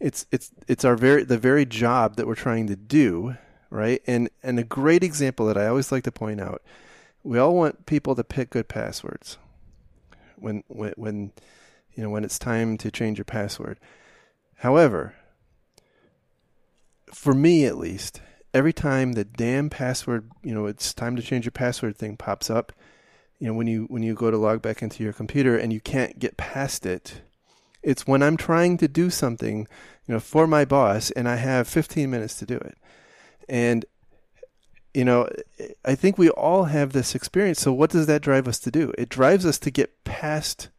It's 0.00 0.26
it's 0.30 0.52
it's 0.68 0.84
our 0.84 0.96
very 0.96 1.24
the 1.24 1.38
very 1.38 1.64
job 1.64 2.16
that 2.16 2.26
we're 2.26 2.34
trying 2.34 2.66
to 2.68 2.76
do, 2.76 3.36
right? 3.70 4.00
And 4.06 4.30
and 4.42 4.58
a 4.58 4.64
great 4.64 5.02
example 5.02 5.46
that 5.46 5.58
I 5.58 5.66
always 5.66 5.90
like 5.90 6.04
to 6.04 6.12
point 6.12 6.40
out, 6.40 6.62
we 7.24 7.38
all 7.38 7.54
want 7.54 7.86
people 7.86 8.14
to 8.14 8.24
pick 8.24 8.50
good 8.50 8.68
passwords. 8.68 9.38
When 10.36 10.62
when 10.68 10.92
when 10.96 11.32
you 11.94 12.02
know 12.02 12.10
when 12.10 12.24
it's 12.24 12.38
time 12.38 12.78
to 12.78 12.90
change 12.90 13.18
your 13.18 13.24
password. 13.24 13.78
However, 14.58 15.14
for 17.12 17.34
me 17.34 17.64
at 17.64 17.78
least, 17.78 18.20
every 18.54 18.72
time 18.72 19.12
the 19.12 19.24
damn 19.24 19.70
password, 19.70 20.30
you 20.42 20.54
know, 20.54 20.66
it's 20.66 20.94
time 20.94 21.16
to 21.16 21.22
change 21.22 21.44
your 21.44 21.52
password 21.52 21.96
thing 21.96 22.16
pops 22.16 22.50
up, 22.50 22.72
you 23.38 23.46
know, 23.46 23.54
when 23.54 23.66
you 23.66 23.84
when 23.84 24.02
you 24.02 24.14
go 24.14 24.30
to 24.30 24.36
log 24.36 24.62
back 24.62 24.82
into 24.82 25.02
your 25.02 25.12
computer 25.12 25.56
and 25.56 25.72
you 25.72 25.80
can't 25.80 26.18
get 26.18 26.36
past 26.36 26.84
it, 26.86 27.22
it's 27.82 28.06
when 28.06 28.22
I'm 28.22 28.36
trying 28.36 28.76
to 28.78 28.88
do 28.88 29.10
something, 29.10 29.68
you 30.06 30.14
know, 30.14 30.20
for 30.20 30.46
my 30.46 30.64
boss 30.64 31.10
and 31.12 31.28
I 31.28 31.36
have 31.36 31.68
15 31.68 32.10
minutes 32.10 32.38
to 32.38 32.46
do 32.46 32.56
it. 32.56 32.76
And 33.48 33.84
you 34.94 35.04
know, 35.04 35.28
I 35.84 35.94
think 35.94 36.18
we 36.18 36.30
all 36.30 36.64
have 36.64 36.92
this 36.92 37.14
experience. 37.14 37.60
So 37.60 37.72
what 37.72 37.90
does 37.90 38.06
that 38.06 38.22
drive 38.22 38.48
us 38.48 38.58
to 38.60 38.70
do? 38.70 38.92
It 38.98 39.08
drives 39.08 39.46
us 39.46 39.58
to 39.60 39.70
get 39.70 40.02
past 40.04 40.70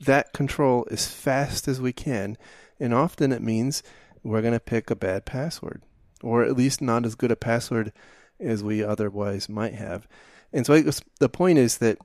that 0.00 0.32
control 0.32 0.86
as 0.90 1.06
fast 1.06 1.68
as 1.68 1.80
we 1.80 1.92
can, 1.92 2.36
and 2.78 2.92
often 2.92 3.32
it 3.32 3.42
means 3.42 3.82
we're 4.22 4.42
going 4.42 4.52
to 4.52 4.60
pick 4.60 4.90
a 4.90 4.96
bad 4.96 5.24
password, 5.24 5.82
or 6.22 6.42
at 6.42 6.56
least 6.56 6.82
not 6.82 7.06
as 7.06 7.14
good 7.14 7.30
a 7.30 7.36
password 7.36 7.92
as 8.38 8.62
we 8.62 8.84
otherwise 8.84 9.48
might 9.48 9.74
have. 9.74 10.06
And 10.52 10.66
so 10.66 10.74
I 10.74 10.82
guess 10.82 11.00
the 11.18 11.28
point 11.28 11.58
is 11.58 11.78
that 11.78 11.98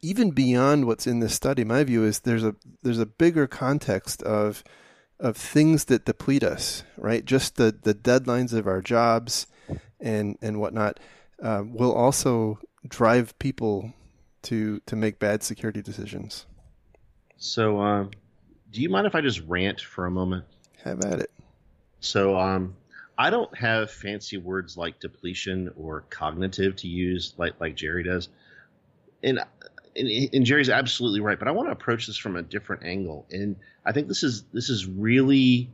even 0.00 0.30
beyond 0.30 0.86
what's 0.86 1.06
in 1.06 1.20
this 1.20 1.34
study, 1.34 1.64
my 1.64 1.84
view 1.84 2.04
is 2.04 2.20
there's 2.20 2.44
a 2.44 2.54
there's 2.82 2.98
a 2.98 3.06
bigger 3.06 3.46
context 3.46 4.22
of 4.22 4.62
of 5.20 5.36
things 5.36 5.84
that 5.86 6.04
deplete 6.04 6.42
us, 6.42 6.82
right? 6.96 7.24
Just 7.24 7.56
the, 7.56 7.74
the 7.82 7.94
deadlines 7.94 8.52
of 8.52 8.66
our 8.66 8.82
jobs 8.82 9.46
and 10.00 10.36
and 10.42 10.60
whatnot 10.60 11.00
uh, 11.42 11.62
will 11.64 11.92
also 11.92 12.58
drive 12.86 13.38
people 13.38 13.92
to 14.42 14.80
to 14.86 14.96
make 14.96 15.18
bad 15.18 15.42
security 15.42 15.82
decisions. 15.82 16.46
So, 17.36 17.80
uh, 17.80 18.04
do 18.70 18.80
you 18.80 18.88
mind 18.88 19.06
if 19.06 19.14
I 19.14 19.20
just 19.20 19.40
rant 19.46 19.80
for 19.80 20.06
a 20.06 20.10
moment? 20.10 20.44
Have 20.82 21.04
at 21.04 21.20
it. 21.20 21.30
So, 22.00 22.38
um, 22.38 22.76
I 23.16 23.30
don't 23.30 23.56
have 23.56 23.90
fancy 23.90 24.36
words 24.36 24.76
like 24.76 25.00
depletion 25.00 25.72
or 25.76 26.04
cognitive 26.10 26.76
to 26.76 26.88
use 26.88 27.34
like 27.38 27.54
like 27.60 27.76
Jerry 27.76 28.02
does, 28.02 28.28
and 29.24 29.40
and, 29.96 30.08
and 30.32 30.44
Jerry's 30.44 30.70
absolutely 30.70 31.20
right. 31.20 31.38
But 31.38 31.48
I 31.48 31.52
want 31.52 31.68
to 31.68 31.72
approach 31.72 32.06
this 32.06 32.16
from 32.16 32.36
a 32.36 32.42
different 32.42 32.84
angle, 32.84 33.26
and 33.30 33.56
I 33.84 33.92
think 33.92 34.08
this 34.08 34.22
is 34.22 34.44
this 34.52 34.68
is 34.70 34.86
really 34.86 35.70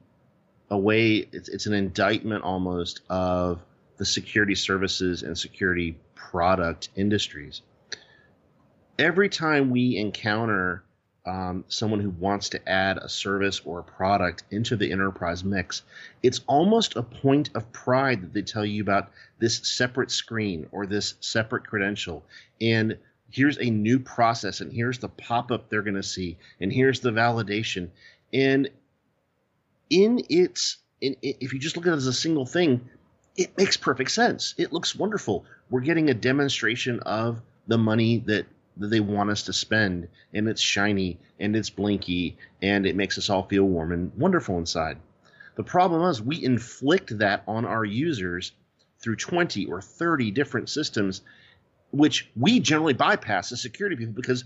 a 0.71 0.79
way. 0.79 1.29
It's 1.33 1.49
it's 1.49 1.67
an 1.67 1.75
indictment 1.75 2.45
almost 2.45 3.01
of 3.11 3.61
the 3.97 4.05
security 4.05 4.55
services 4.55 5.23
and 5.23 5.37
security 5.37 5.99
product 6.15 6.89
industries. 6.97 7.63
Every 8.99 9.29
time 9.29 9.71
we 9.71 9.97
encounter 9.97 10.85
um, 11.27 11.65
someone 11.69 12.01
who 12.01 12.11
wants 12.11 12.49
to 12.51 12.69
add 12.69 12.99
a 12.99 13.09
service 13.09 13.61
or 13.65 13.81
a 13.81 13.85
product 13.85 14.45
into 14.51 14.77
the 14.77 14.91
enterprise 14.91 15.45
mix, 15.45 15.83
it's 16.23 16.41
almost 16.47 16.97
a 16.97 17.03
point 17.03 17.51
of 17.55 17.71
pride 17.73 18.23
that 18.23 18.33
they 18.33 18.43
tell 18.43 18.65
you 18.65 18.83
about 18.83 19.11
this 19.39 19.57
separate 19.59 20.11
screen 20.11 20.67
or 20.73 20.87
this 20.87 21.15
separate 21.21 21.67
credential. 21.67 22.25
And 22.61 22.99
here's 23.31 23.59
a 23.59 23.71
new 23.71 23.99
process, 23.99 24.61
and 24.61 24.73
here's 24.73 24.99
the 24.99 25.09
pop 25.09 25.51
up 25.51 25.69
they're 25.69 25.83
going 25.83 25.95
to 25.95 26.03
see, 26.03 26.38
and 26.61 26.73
here's 26.73 27.01
the 27.01 27.11
validation. 27.11 27.90
And 28.33 28.71
in 29.88 30.23
its, 30.29 30.79
in, 31.01 31.16
if 31.23 31.53
you 31.53 31.59
just 31.59 31.77
look 31.77 31.87
at 31.87 31.93
it 31.93 31.97
as 31.97 32.07
a 32.07 32.12
single 32.12 32.47
thing, 32.47 32.88
it 33.37 33.57
makes 33.57 33.77
perfect 33.77 34.11
sense. 34.11 34.55
It 34.59 34.73
looks 34.73 34.95
wonderful. 34.95 35.45
We're 35.71 35.81
getting 35.81 36.11
a 36.11 36.14
demonstration 36.14 37.01
of 37.01 37.40
the 37.66 37.79
money 37.79 38.19
that, 38.27 38.47
that 38.77 38.88
they 38.88 39.01
want 39.01 39.31
us 39.31 39.45
to 39.45 39.53
spend, 39.53 40.09
and 40.33 40.49
it's 40.49 40.61
shiny 40.61 41.19
and 41.38 41.57
it's 41.57 41.71
blinky, 41.71 42.37
and 42.62 42.87
it 42.87 42.97
makes 42.97 43.19
us 43.19 43.31
all 43.31 43.45
feel 43.45 43.64
warm 43.64 43.93
and 43.93 44.12
wonderful 44.16 44.59
inside. 44.59 44.99
The 45.57 45.64
problem 45.64 46.09
is 46.09 46.23
we 46.23 46.43
inflict 46.43 47.19
that 47.19 47.43
on 47.47 47.64
our 47.64 47.85
users 47.85 48.53
through 49.01 49.16
20 49.16 49.66
or 49.66 49.81
30 49.81 50.31
different 50.31 50.69
systems, 50.69 51.23
which 51.90 52.31
we 52.37 52.61
generally 52.61 52.94
bypass 52.94 53.53
as 53.53 53.61
security 53.61 53.96
people 53.96 54.14
because 54.14 54.44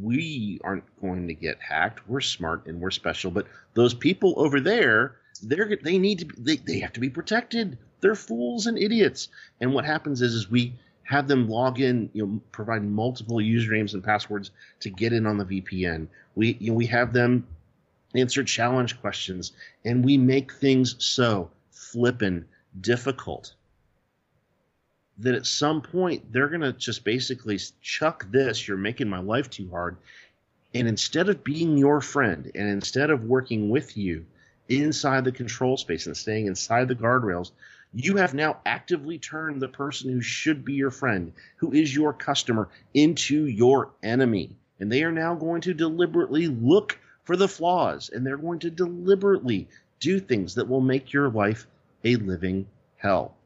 we 0.00 0.60
aren't 0.62 0.84
going 1.00 1.28
to 1.28 1.34
get 1.34 1.60
hacked. 1.60 2.08
We're 2.08 2.20
smart 2.20 2.66
and 2.66 2.80
we're 2.80 2.90
special, 2.90 3.30
but 3.30 3.46
those 3.74 3.94
people 3.94 4.34
over 4.36 4.60
there, 4.60 5.16
they're 5.42 5.78
they 5.82 5.98
need 5.98 6.18
to 6.20 6.28
they, 6.36 6.56
they 6.56 6.80
have 6.80 6.92
to 6.94 7.00
be 7.00 7.10
protected. 7.10 7.78
They're 8.00 8.14
fools 8.14 8.66
and 8.66 8.78
idiots. 8.78 9.28
And 9.60 9.72
what 9.72 9.84
happens 9.84 10.22
is 10.22 10.34
is 10.34 10.50
we 10.50 10.74
have 11.04 11.26
them 11.26 11.48
log 11.48 11.80
in, 11.80 12.10
you 12.12 12.26
know, 12.26 12.40
provide 12.52 12.84
multiple 12.84 13.38
usernames 13.38 13.94
and 13.94 14.04
passwords 14.04 14.50
to 14.80 14.90
get 14.90 15.12
in 15.12 15.26
on 15.26 15.38
the 15.38 15.44
VPN. 15.44 16.08
We 16.34 16.56
you 16.60 16.70
know, 16.70 16.76
we 16.76 16.86
have 16.86 17.12
them 17.12 17.46
answer 18.14 18.44
challenge 18.44 19.00
questions, 19.00 19.52
and 19.84 20.04
we 20.04 20.18
make 20.18 20.52
things 20.52 20.96
so 20.98 21.50
flippin' 21.70 22.44
difficult 22.80 23.54
that 25.20 25.34
at 25.34 25.46
some 25.46 25.82
point 25.82 26.32
they're 26.32 26.48
going 26.48 26.60
to 26.60 26.72
just 26.72 27.04
basically 27.04 27.58
chuck 27.82 28.26
this, 28.30 28.68
you're 28.68 28.76
making 28.76 29.08
my 29.08 29.18
life 29.18 29.50
too 29.50 29.68
hard. 29.70 29.96
And 30.74 30.86
instead 30.86 31.28
of 31.28 31.42
being 31.42 31.76
your 31.76 32.00
friend 32.00 32.50
and 32.54 32.68
instead 32.68 33.10
of 33.10 33.24
working 33.24 33.70
with 33.70 33.96
you 33.96 34.26
inside 34.68 35.24
the 35.24 35.32
control 35.32 35.76
space 35.76 36.06
and 36.06 36.16
staying 36.16 36.46
inside 36.46 36.88
the 36.88 36.94
guardrails, 36.94 37.50
you 37.94 38.16
have 38.16 38.34
now 38.34 38.58
actively 38.66 39.18
turned 39.18 39.60
the 39.60 39.68
person 39.68 40.10
who 40.10 40.20
should 40.20 40.64
be 40.64 40.74
your 40.74 40.90
friend, 40.90 41.32
who 41.56 41.72
is 41.72 41.94
your 41.94 42.12
customer, 42.12 42.68
into 42.94 43.46
your 43.46 43.90
enemy. 44.02 44.54
And 44.78 44.92
they 44.92 45.02
are 45.02 45.12
now 45.12 45.34
going 45.34 45.62
to 45.62 45.74
deliberately 45.74 46.46
look 46.48 46.98
for 47.24 47.34
the 47.34 47.48
flaws 47.48 48.10
and 48.10 48.24
they're 48.24 48.36
going 48.36 48.60
to 48.60 48.70
deliberately 48.70 49.68
do 50.00 50.20
things 50.20 50.54
that 50.54 50.68
will 50.68 50.80
make 50.80 51.12
your 51.12 51.30
life 51.30 51.66
a 52.04 52.14
living 52.16 52.66
hell 52.98 53.37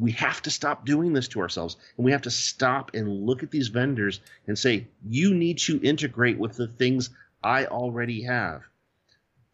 we 0.00 0.12
have 0.12 0.40
to 0.42 0.50
stop 0.50 0.86
doing 0.86 1.12
this 1.12 1.28
to 1.28 1.40
ourselves 1.40 1.76
and 1.96 2.04
we 2.04 2.12
have 2.12 2.22
to 2.22 2.30
stop 2.30 2.92
and 2.94 3.26
look 3.26 3.42
at 3.42 3.50
these 3.50 3.68
vendors 3.68 4.20
and 4.46 4.58
say 4.58 4.86
you 5.06 5.34
need 5.34 5.58
to 5.58 5.80
integrate 5.82 6.38
with 6.38 6.56
the 6.56 6.66
things 6.66 7.10
i 7.42 7.66
already 7.66 8.22
have. 8.22 8.62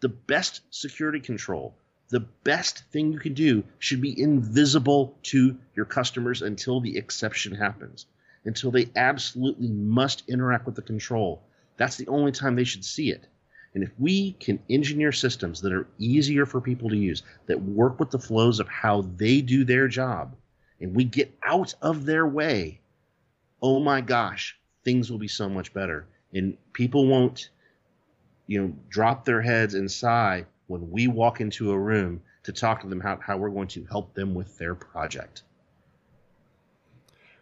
The 0.01 0.09
best 0.09 0.61
security 0.71 1.21
control 1.21 1.75
the 2.09 2.21
best 2.21 2.85
thing 2.93 3.13
you 3.13 3.19
can 3.19 3.35
do 3.35 3.65
should 3.81 4.01
be 4.01 4.21
invisible 4.21 5.19
to 5.25 5.59
your 5.75 5.87
customers 5.87 6.41
until 6.41 6.81
the 6.81 6.97
exception 6.97 7.53
happens 7.53 8.07
until 8.45 8.71
they 8.71 8.89
absolutely 8.95 9.69
must 9.69 10.23
interact 10.29 10.67
with 10.67 10.77
the 10.77 10.83
control. 10.83 11.43
That's 11.77 11.97
the 11.97 12.07
only 12.07 12.31
time 12.31 12.55
they 12.55 12.65
should 12.65 12.85
see 12.85 13.11
it 13.11 13.27
and 13.77 13.85
if 13.85 13.93
we 13.99 14.33
can 14.41 14.59
engineer 14.71 15.12
systems 15.12 15.61
that 15.61 15.71
are 15.71 15.87
easier 15.99 16.47
for 16.47 16.62
people 16.62 16.89
to 16.89 16.97
use, 16.97 17.23
that 17.45 17.61
work 17.61 18.01
with 18.01 18.11
the 18.11 18.19
flows 18.19 18.59
of 18.59 18.67
how 18.69 19.03
they 19.19 19.43
do 19.43 19.67
their 19.67 19.87
job, 19.87 20.35
and 20.81 20.97
we 20.97 21.05
get 21.05 21.37
out 21.43 21.75
of 21.83 22.07
their 22.07 22.27
way, 22.27 22.81
oh 23.61 23.79
my 23.79 24.01
gosh, 24.01 24.59
things 24.83 25.11
will 25.11 25.19
be 25.19 25.29
so 25.29 25.47
much 25.51 25.75
better. 25.75 26.07
And 26.33 26.57
people 26.73 27.07
won't, 27.07 27.51
you 28.47 28.62
know, 28.62 28.73
drop 28.89 29.27
their 29.27 29.43
heads 29.43 29.75
and 29.75 29.91
sigh 29.91 30.47
when 30.69 30.91
we 30.91 31.07
walk 31.07 31.43
into 31.43 31.71
a 31.71 31.79
room 31.79 32.23
to 32.45 32.53
talk 32.53 32.81
to 32.81 32.89
them 32.89 33.01
how, 33.01 33.19
how 33.21 33.37
we're 33.37 33.51
going 33.51 33.69
to 33.69 33.85
help 33.85 34.15
them 34.15 34.35
with 34.35 34.57
their 34.57 34.75
project. 34.75 35.43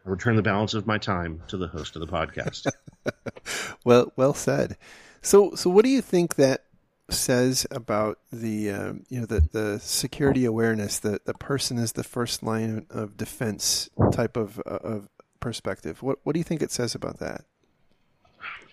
I 0.05 0.11
return 0.11 0.35
the 0.35 0.43
balance 0.43 0.75
of 0.75 0.85
my 0.85 0.99
time 0.99 1.43
to 1.47 1.57
the 1.57 1.69
host 1.69 1.95
of 1.95 2.01
the 2.01 2.09
podcast. 2.09 2.67
well, 3.85 4.13
well 4.17 4.35
said. 4.35 4.77
So, 5.25 5.55
so 5.55 5.71
what 5.71 5.87
do 5.87 5.91
you 5.91 6.03
think 6.03 6.35
that 6.35 6.65
says 7.09 7.67
about 7.71 8.19
the 8.31 8.71
um, 8.71 9.05
you 9.09 9.21
know 9.21 9.27
the 9.27 9.41
the 9.41 9.81
security 9.81 10.45
awareness 10.45 10.99
that 10.99 11.25
the 11.25 11.33
person 11.33 11.79
is 11.79 11.93
the 11.93 12.05
first 12.05 12.43
line 12.43 12.87
of 12.91 13.17
defense 13.17 13.89
type 14.13 14.37
of 14.37 14.61
uh, 14.67 14.79
of 14.83 15.09
perspective? 15.41 16.03
What 16.03 16.19
what 16.25 16.35
do 16.35 16.41
you 16.41 16.45
think 16.45 16.61
it 16.63 16.71
says 16.71 16.95
about 16.95 17.21
that? 17.21 17.47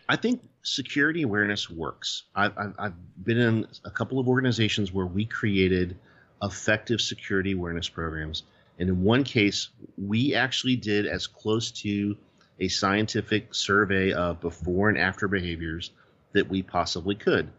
I 0.09 0.17
think 0.17 0.41
security 0.61 1.21
awareness 1.21 1.69
works. 1.69 2.23
I've, 2.35 2.51
I've 2.77 3.23
been 3.23 3.37
in 3.37 3.67
a 3.85 3.89
couple 3.89 4.19
of 4.19 4.27
organizations 4.27 4.91
where 4.91 5.05
we 5.05 5.23
created 5.23 5.97
effective 6.43 6.99
security 6.99 7.53
awareness 7.53 7.87
programs. 7.87 8.43
And 8.77 8.89
in 8.89 9.03
one 9.03 9.23
case, 9.23 9.69
we 9.97 10.35
actually 10.35 10.75
did 10.75 11.05
as 11.05 11.27
close 11.27 11.71
to 11.83 12.17
a 12.59 12.67
scientific 12.67 13.55
survey 13.55 14.11
of 14.11 14.41
before 14.41 14.89
and 14.89 14.97
after 14.97 15.29
behaviors 15.29 15.91
that 16.33 16.49
we 16.49 16.61
possibly 16.61 17.15
could. 17.15 17.49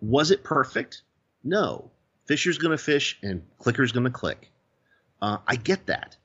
Was 0.00 0.30
it 0.30 0.44
perfect? 0.44 1.02
No. 1.44 1.90
Fisher's 2.26 2.58
going 2.58 2.76
to 2.76 2.82
fish 2.82 3.18
and 3.22 3.42
clicker's 3.58 3.92
going 3.92 4.04
to 4.04 4.10
click. 4.10 4.50
Uh, 5.20 5.38
I 5.46 5.56
get 5.56 5.86
that. 5.86 6.16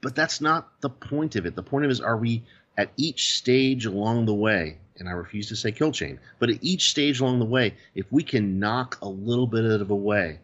But 0.00 0.14
that's 0.14 0.40
not 0.40 0.80
the 0.80 0.90
point 0.90 1.36
of 1.36 1.46
it. 1.46 1.56
The 1.56 1.62
point 1.62 1.84
of 1.84 1.90
it 1.90 1.92
is 1.92 2.00
are 2.00 2.16
we 2.16 2.44
at 2.76 2.92
each 2.96 3.36
stage 3.36 3.86
along 3.86 4.26
the 4.26 4.34
way, 4.34 4.78
and 4.98 5.08
I 5.08 5.12
refuse 5.12 5.48
to 5.48 5.56
say 5.56 5.72
kill 5.72 5.92
chain, 5.92 6.20
but 6.38 6.50
at 6.50 6.62
each 6.62 6.90
stage 6.90 7.20
along 7.20 7.38
the 7.38 7.44
way, 7.46 7.74
if 7.94 8.06
we 8.12 8.22
can 8.22 8.58
knock 8.58 8.98
a 9.02 9.08
little 9.08 9.46
bit 9.46 9.64
out 9.64 9.80
of 9.80 9.90
away 9.90 10.38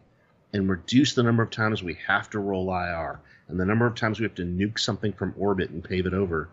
and 0.51 0.69
reduce 0.69 1.13
the 1.13 1.23
number 1.23 1.43
of 1.43 1.51
times 1.51 1.83
we 1.83 1.97
have 2.07 2.29
to 2.31 2.39
roll 2.39 2.73
IR 2.73 3.19
and 3.47 3.59
the 3.59 3.65
number 3.65 3.85
of 3.85 3.95
times 3.95 4.19
we 4.19 4.23
have 4.23 4.35
to 4.35 4.43
nuke 4.43 4.79
something 4.79 5.13
from 5.13 5.33
orbit 5.37 5.69
and 5.69 5.83
pave 5.83 6.05
it 6.05 6.13
over, 6.13 6.49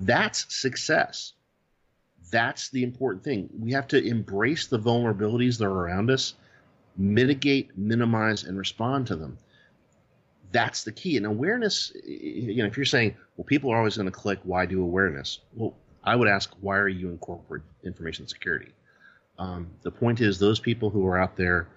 that's 0.00 0.46
success 0.54 1.32
that's 2.30 2.70
the 2.70 2.82
important 2.82 3.24
thing. 3.24 3.48
We 3.58 3.72
have 3.72 3.88
to 3.88 4.02
embrace 4.02 4.66
the 4.66 4.78
vulnerabilities 4.78 5.58
that 5.58 5.64
are 5.64 5.70
around 5.70 6.10
us, 6.10 6.34
mitigate, 6.96 7.76
minimize, 7.76 8.44
and 8.44 8.58
respond 8.58 9.08
to 9.08 9.16
them. 9.16 9.38
That's 10.52 10.84
the 10.84 10.92
key. 10.92 11.16
And 11.16 11.26
awareness, 11.26 11.92
you 12.04 12.56
know, 12.56 12.66
if 12.66 12.76
you're 12.76 12.86
saying, 12.86 13.16
well, 13.36 13.44
people 13.44 13.70
are 13.70 13.78
always 13.78 13.96
going 13.96 14.06
to 14.06 14.12
click, 14.12 14.40
why 14.42 14.66
do 14.66 14.82
awareness? 14.82 15.40
Well, 15.54 15.74
I 16.02 16.16
would 16.16 16.28
ask, 16.28 16.52
why 16.60 16.78
are 16.78 16.88
you 16.88 17.08
in 17.08 17.18
corporate 17.18 17.62
information 17.84 18.26
security? 18.26 18.72
Um, 19.38 19.68
the 19.82 19.90
point 19.90 20.20
is, 20.20 20.38
those 20.38 20.60
people 20.60 20.90
who 20.90 21.06
are 21.06 21.18
out 21.18 21.36
there 21.36 21.68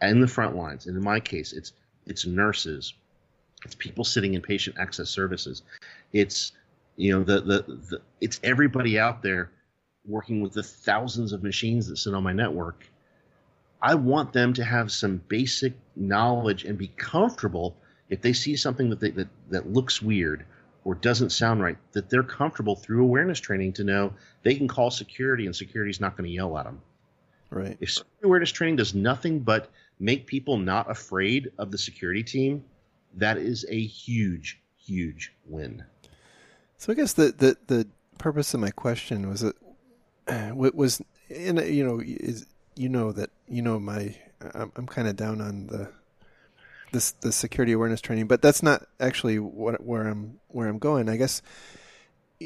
in 0.00 0.20
the 0.20 0.26
front 0.26 0.56
lines, 0.56 0.86
and 0.86 0.96
in 0.96 1.04
my 1.04 1.20
case, 1.20 1.52
it's 1.52 1.72
it's 2.04 2.26
nurses, 2.26 2.94
it's 3.64 3.76
people 3.76 4.04
sitting 4.04 4.34
in 4.34 4.42
patient 4.42 4.76
access 4.78 5.08
services, 5.08 5.62
it's 6.12 6.52
you 6.96 7.12
know 7.12 7.22
the 7.22 7.40
the, 7.40 7.62
the 7.62 8.00
it's 8.20 8.40
everybody 8.42 8.98
out 8.98 9.22
there 9.22 9.50
working 10.06 10.40
with 10.40 10.52
the 10.52 10.62
thousands 10.62 11.32
of 11.32 11.42
machines 11.42 11.86
that 11.86 11.96
sit 11.96 12.14
on 12.14 12.22
my 12.22 12.32
network, 12.32 12.86
I 13.80 13.94
want 13.94 14.32
them 14.32 14.52
to 14.54 14.64
have 14.64 14.92
some 14.92 15.22
basic 15.28 15.74
knowledge 15.96 16.64
and 16.64 16.78
be 16.78 16.88
comfortable 16.96 17.76
if 18.08 18.20
they 18.20 18.32
see 18.32 18.56
something 18.56 18.90
that, 18.90 19.00
they, 19.00 19.10
that, 19.10 19.28
that 19.50 19.72
looks 19.72 20.02
weird 20.02 20.44
or 20.84 20.94
doesn't 20.94 21.30
sound 21.30 21.62
right, 21.62 21.76
that 21.92 22.10
they're 22.10 22.22
comfortable 22.22 22.76
through 22.76 23.02
awareness 23.02 23.40
training 23.40 23.72
to 23.72 23.84
know 23.84 24.12
they 24.42 24.54
can 24.54 24.68
call 24.68 24.90
security 24.90 25.46
and 25.46 25.54
security 25.54 25.90
is 25.90 26.00
not 26.00 26.16
going 26.16 26.28
to 26.28 26.34
yell 26.34 26.58
at 26.58 26.64
them. 26.64 26.80
Right. 27.50 27.76
If 27.80 27.98
awareness 28.22 28.50
training 28.50 28.76
does 28.76 28.94
nothing 28.94 29.40
but 29.40 29.70
make 30.00 30.26
people 30.26 30.58
not 30.58 30.90
afraid 30.90 31.52
of 31.58 31.70
the 31.70 31.78
security 31.78 32.22
team, 32.22 32.64
that 33.14 33.36
is 33.36 33.64
a 33.68 33.80
huge, 33.80 34.60
huge 34.76 35.32
win. 35.46 35.84
So 36.78 36.92
I 36.92 36.96
guess 36.96 37.12
the, 37.12 37.32
the, 37.32 37.56
the 37.66 37.88
purpose 38.18 38.54
of 38.54 38.60
my 38.60 38.70
question 38.70 39.28
was 39.28 39.40
that 39.42 39.54
Uh, 40.32 40.54
was 40.54 41.02
in 41.28 41.58
uh, 41.58 41.62
you 41.62 41.84
know 41.84 42.00
is 42.02 42.46
you 42.74 42.88
know 42.88 43.12
that 43.12 43.30
you 43.48 43.62
know 43.62 43.78
my 43.78 44.14
I'm, 44.54 44.72
I'm 44.76 44.86
kind 44.86 45.08
of 45.08 45.16
down 45.16 45.40
on 45.40 45.66
the 45.66 45.90
this 46.92 47.12
the 47.12 47.32
security 47.32 47.72
awareness 47.72 48.00
training, 48.00 48.26
but 48.26 48.42
that's 48.42 48.62
not 48.62 48.86
actually 49.00 49.38
what 49.38 49.84
where 49.84 50.06
I'm 50.06 50.40
where 50.48 50.68
I'm 50.68 50.78
going. 50.78 51.08
I 51.08 51.16
guess 51.16 51.42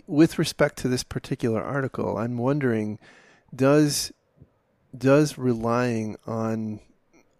with 0.06 0.38
respect 0.38 0.78
to 0.78 0.88
this 0.88 1.02
particular 1.02 1.62
article, 1.62 2.18
I'm 2.18 2.38
wondering 2.38 2.98
does 3.54 4.12
does 4.96 5.36
relying 5.36 6.16
on 6.26 6.80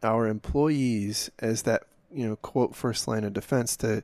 our 0.02 0.26
employees 0.26 1.30
as 1.38 1.62
that 1.62 1.84
you 2.12 2.26
know 2.28 2.36
quote 2.36 2.76
first 2.76 3.08
line 3.08 3.24
of 3.24 3.32
defense 3.32 3.76
to 3.78 4.02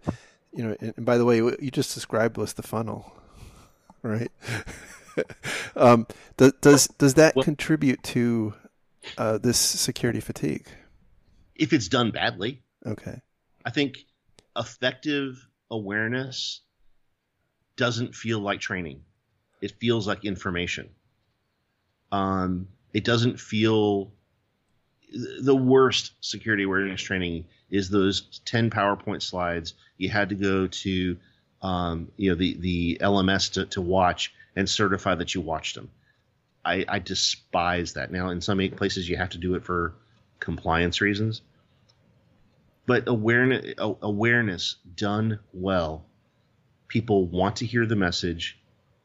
you 0.52 0.64
know 0.64 0.76
and 0.80 1.04
by 1.04 1.18
the 1.18 1.24
way 1.24 1.36
you 1.36 1.70
just 1.70 1.94
described 1.94 2.36
was 2.36 2.54
the 2.54 2.62
funnel 2.62 3.12
right 4.02 4.32
um, 5.76 6.06
does, 6.36 6.52
does 6.60 6.88
does 6.88 7.14
that 7.14 7.36
well, 7.36 7.44
contribute 7.44 8.02
to 8.02 8.54
uh, 9.18 9.38
this 9.38 9.58
security 9.58 10.20
fatigue? 10.20 10.66
If 11.54 11.72
it's 11.72 11.88
done 11.88 12.10
badly, 12.10 12.62
okay. 12.86 13.20
I 13.64 13.70
think 13.70 13.98
effective 14.56 15.46
awareness 15.70 16.60
doesn't 17.76 18.14
feel 18.14 18.40
like 18.40 18.60
training; 18.60 19.02
it 19.60 19.72
feels 19.80 20.06
like 20.06 20.24
information. 20.24 20.90
Um, 22.10 22.68
it 22.92 23.04
doesn't 23.04 23.40
feel 23.40 24.12
the 25.40 25.56
worst 25.56 26.12
security 26.20 26.62
awareness 26.62 27.02
training 27.02 27.44
is 27.70 27.90
those 27.90 28.40
10 28.46 28.70
PowerPoint 28.70 29.22
slides 29.22 29.74
you 29.98 30.08
had 30.08 30.30
to 30.30 30.34
go 30.34 30.66
to 30.66 31.16
um, 31.62 32.10
you 32.16 32.30
know 32.30 32.36
the 32.36 32.56
the 32.58 32.98
LMS 33.00 33.52
to, 33.52 33.66
to 33.66 33.80
watch 33.80 34.32
and 34.56 34.68
certify 34.68 35.14
that 35.14 35.34
you 35.34 35.40
watched 35.40 35.74
them. 35.74 35.90
I, 36.64 36.84
I 36.88 36.98
despise 36.98 37.94
that. 37.94 38.12
Now 38.12 38.30
in 38.30 38.40
some 38.40 38.58
places 38.76 39.08
you 39.08 39.16
have 39.16 39.30
to 39.30 39.38
do 39.38 39.54
it 39.54 39.64
for 39.64 39.94
compliance 40.38 41.00
reasons, 41.00 41.42
but 42.86 43.04
awareness 43.06 43.74
awareness 43.78 44.76
done 44.94 45.38
well, 45.52 46.04
people 46.88 47.26
want 47.26 47.56
to 47.56 47.66
hear 47.66 47.86
the 47.86 47.96
message. 47.96 48.58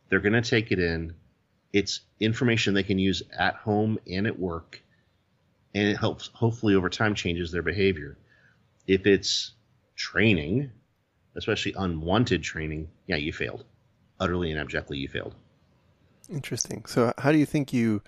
They're 0.10 0.20
going 0.20 0.42
to 0.42 0.48
take 0.48 0.72
it 0.72 0.80
in. 0.80 1.16
It's 1.74 2.02
information 2.20 2.74
they 2.74 2.84
can 2.84 3.00
use 3.00 3.24
at 3.38 3.56
home 3.56 4.00
and 4.10 4.26
at 4.26 4.40
work, 4.40 4.82
and 5.74 5.88
it 5.88 5.98
helps 5.98 6.30
hopefully 6.34 6.76
over 6.76 6.90
time 6.90 7.14
changes 7.14 7.52
their 7.52 7.62
behavior. 7.62 8.18
If 8.88 9.06
it's 9.06 9.52
training, 9.96 10.72
especially 11.36 11.74
unwanted 11.78 12.42
training, 12.42 12.90
yeah, 13.06 13.18
you 13.18 13.34
failed. 13.34 13.66
Utterly 14.20 14.52
and 14.52 14.60
abjectly, 14.60 14.98
you 14.98 15.08
failed. 15.08 15.36
Interesting. 16.30 16.86
So, 16.86 17.14
how 17.18 17.32
do 17.32 17.38
you 17.38 17.46
think 17.46 17.72
you, 17.72 18.02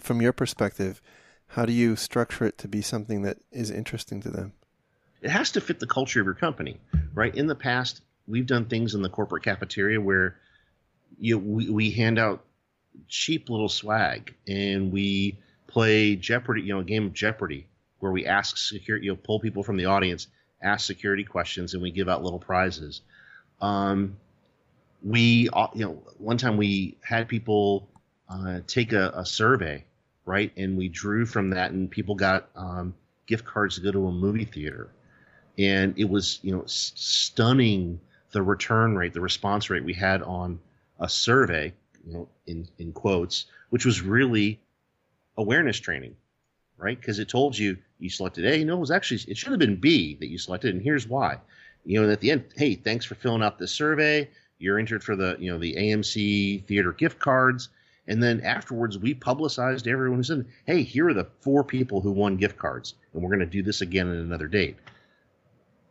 from 0.00 0.20
your 0.20 0.32
perspective, 0.32 1.00
how 1.48 1.64
do 1.64 1.72
you 1.72 1.96
structure 1.96 2.44
it 2.44 2.58
to 2.58 2.68
be 2.68 2.82
something 2.82 3.22
that 3.22 3.38
is 3.50 3.70
interesting 3.70 4.20
to 4.22 4.30
them? 4.30 4.52
It 5.22 5.30
has 5.30 5.50
to 5.52 5.60
fit 5.60 5.80
the 5.80 5.86
culture 5.86 6.20
of 6.20 6.26
your 6.26 6.34
company, 6.34 6.78
right? 7.14 7.34
In 7.34 7.46
the 7.46 7.54
past, 7.54 8.02
we've 8.26 8.46
done 8.46 8.66
things 8.66 8.94
in 8.94 9.02
the 9.02 9.08
corporate 9.08 9.42
cafeteria 9.42 10.00
where 10.00 10.36
you 11.18 11.38
we, 11.38 11.68
we 11.70 11.90
hand 11.90 12.18
out 12.18 12.44
cheap 13.08 13.48
little 13.48 13.68
swag 13.68 14.34
and 14.46 14.92
we 14.92 15.38
play 15.66 16.16
Jeopardy, 16.16 16.62
you 16.62 16.74
know, 16.74 16.80
a 16.80 16.84
game 16.84 17.06
of 17.06 17.12
Jeopardy 17.12 17.66
where 17.98 18.12
we 18.12 18.26
ask 18.26 18.56
security, 18.56 19.06
you 19.06 19.12
know, 19.12 19.18
pull 19.22 19.40
people 19.40 19.62
from 19.62 19.76
the 19.76 19.86
audience, 19.86 20.28
ask 20.62 20.86
security 20.86 21.24
questions, 21.24 21.74
and 21.74 21.82
we 21.82 21.90
give 21.90 22.08
out 22.08 22.22
little 22.22 22.38
prizes. 22.38 23.00
Um, 23.60 24.16
we, 25.02 25.48
uh, 25.52 25.68
you 25.74 25.84
know, 25.84 26.02
one 26.18 26.38
time 26.38 26.56
we 26.56 26.96
had 27.02 27.28
people 27.28 27.88
uh, 28.28 28.60
take 28.66 28.92
a, 28.92 29.12
a, 29.14 29.24
survey, 29.24 29.84
right, 30.24 30.52
and 30.56 30.76
we 30.76 30.88
drew 30.88 31.24
from 31.24 31.50
that, 31.50 31.70
and 31.70 31.90
people 31.90 32.14
got 32.14 32.48
um, 32.56 32.94
gift 33.26 33.44
cards 33.44 33.76
to 33.76 33.80
go 33.80 33.92
to 33.92 34.08
a 34.08 34.12
movie 34.12 34.44
theater, 34.44 34.90
and 35.56 35.94
it 35.98 36.08
was, 36.08 36.40
you 36.42 36.54
know, 36.54 36.62
stunning 36.66 38.00
the 38.32 38.42
return 38.42 38.96
rate, 38.96 39.12
the 39.14 39.20
response 39.20 39.70
rate 39.70 39.84
we 39.84 39.94
had 39.94 40.22
on 40.22 40.58
a 41.00 41.08
survey, 41.08 41.72
you 42.06 42.12
know, 42.12 42.28
in 42.46 42.68
in 42.78 42.92
quotes, 42.92 43.46
which 43.70 43.84
was 43.84 44.02
really 44.02 44.60
awareness 45.36 45.78
training, 45.78 46.16
right? 46.76 47.00
Because 47.00 47.18
it 47.18 47.28
told 47.28 47.56
you 47.56 47.78
you 47.98 48.10
selected 48.10 48.44
A. 48.44 48.64
No, 48.64 48.76
it 48.76 48.80
was 48.80 48.90
actually 48.90 49.20
it 49.28 49.36
should 49.36 49.50
have 49.50 49.60
been 49.60 49.76
B 49.76 50.16
that 50.16 50.28
you 50.28 50.38
selected, 50.38 50.74
and 50.74 50.82
here's 50.82 51.06
why. 51.06 51.38
You 51.84 52.02
know, 52.02 52.10
at 52.10 52.20
the 52.20 52.32
end, 52.32 52.44
hey, 52.56 52.74
thanks 52.74 53.06
for 53.06 53.14
filling 53.14 53.42
out 53.42 53.58
this 53.58 53.72
survey. 53.72 54.28
You're 54.58 54.78
entered 54.78 55.04
for 55.04 55.16
the 55.16 55.36
you 55.38 55.50
know 55.50 55.58
the 55.58 55.74
AMC 55.74 56.64
theater 56.66 56.92
gift 56.92 57.18
cards. 57.18 57.68
And 58.06 58.22
then 58.22 58.40
afterwards, 58.40 58.96
we 58.96 59.12
publicized 59.12 59.86
everyone 59.86 60.18
who 60.18 60.22
said, 60.22 60.46
"Hey, 60.64 60.82
here 60.82 61.08
are 61.08 61.14
the 61.14 61.28
four 61.40 61.62
people 61.62 62.00
who 62.00 62.10
won 62.10 62.36
gift 62.36 62.56
cards, 62.56 62.94
and 63.12 63.22
we're 63.22 63.28
going 63.28 63.40
to 63.40 63.46
do 63.46 63.62
this 63.62 63.82
again 63.82 64.08
at 64.08 64.16
another 64.16 64.48
date." 64.48 64.76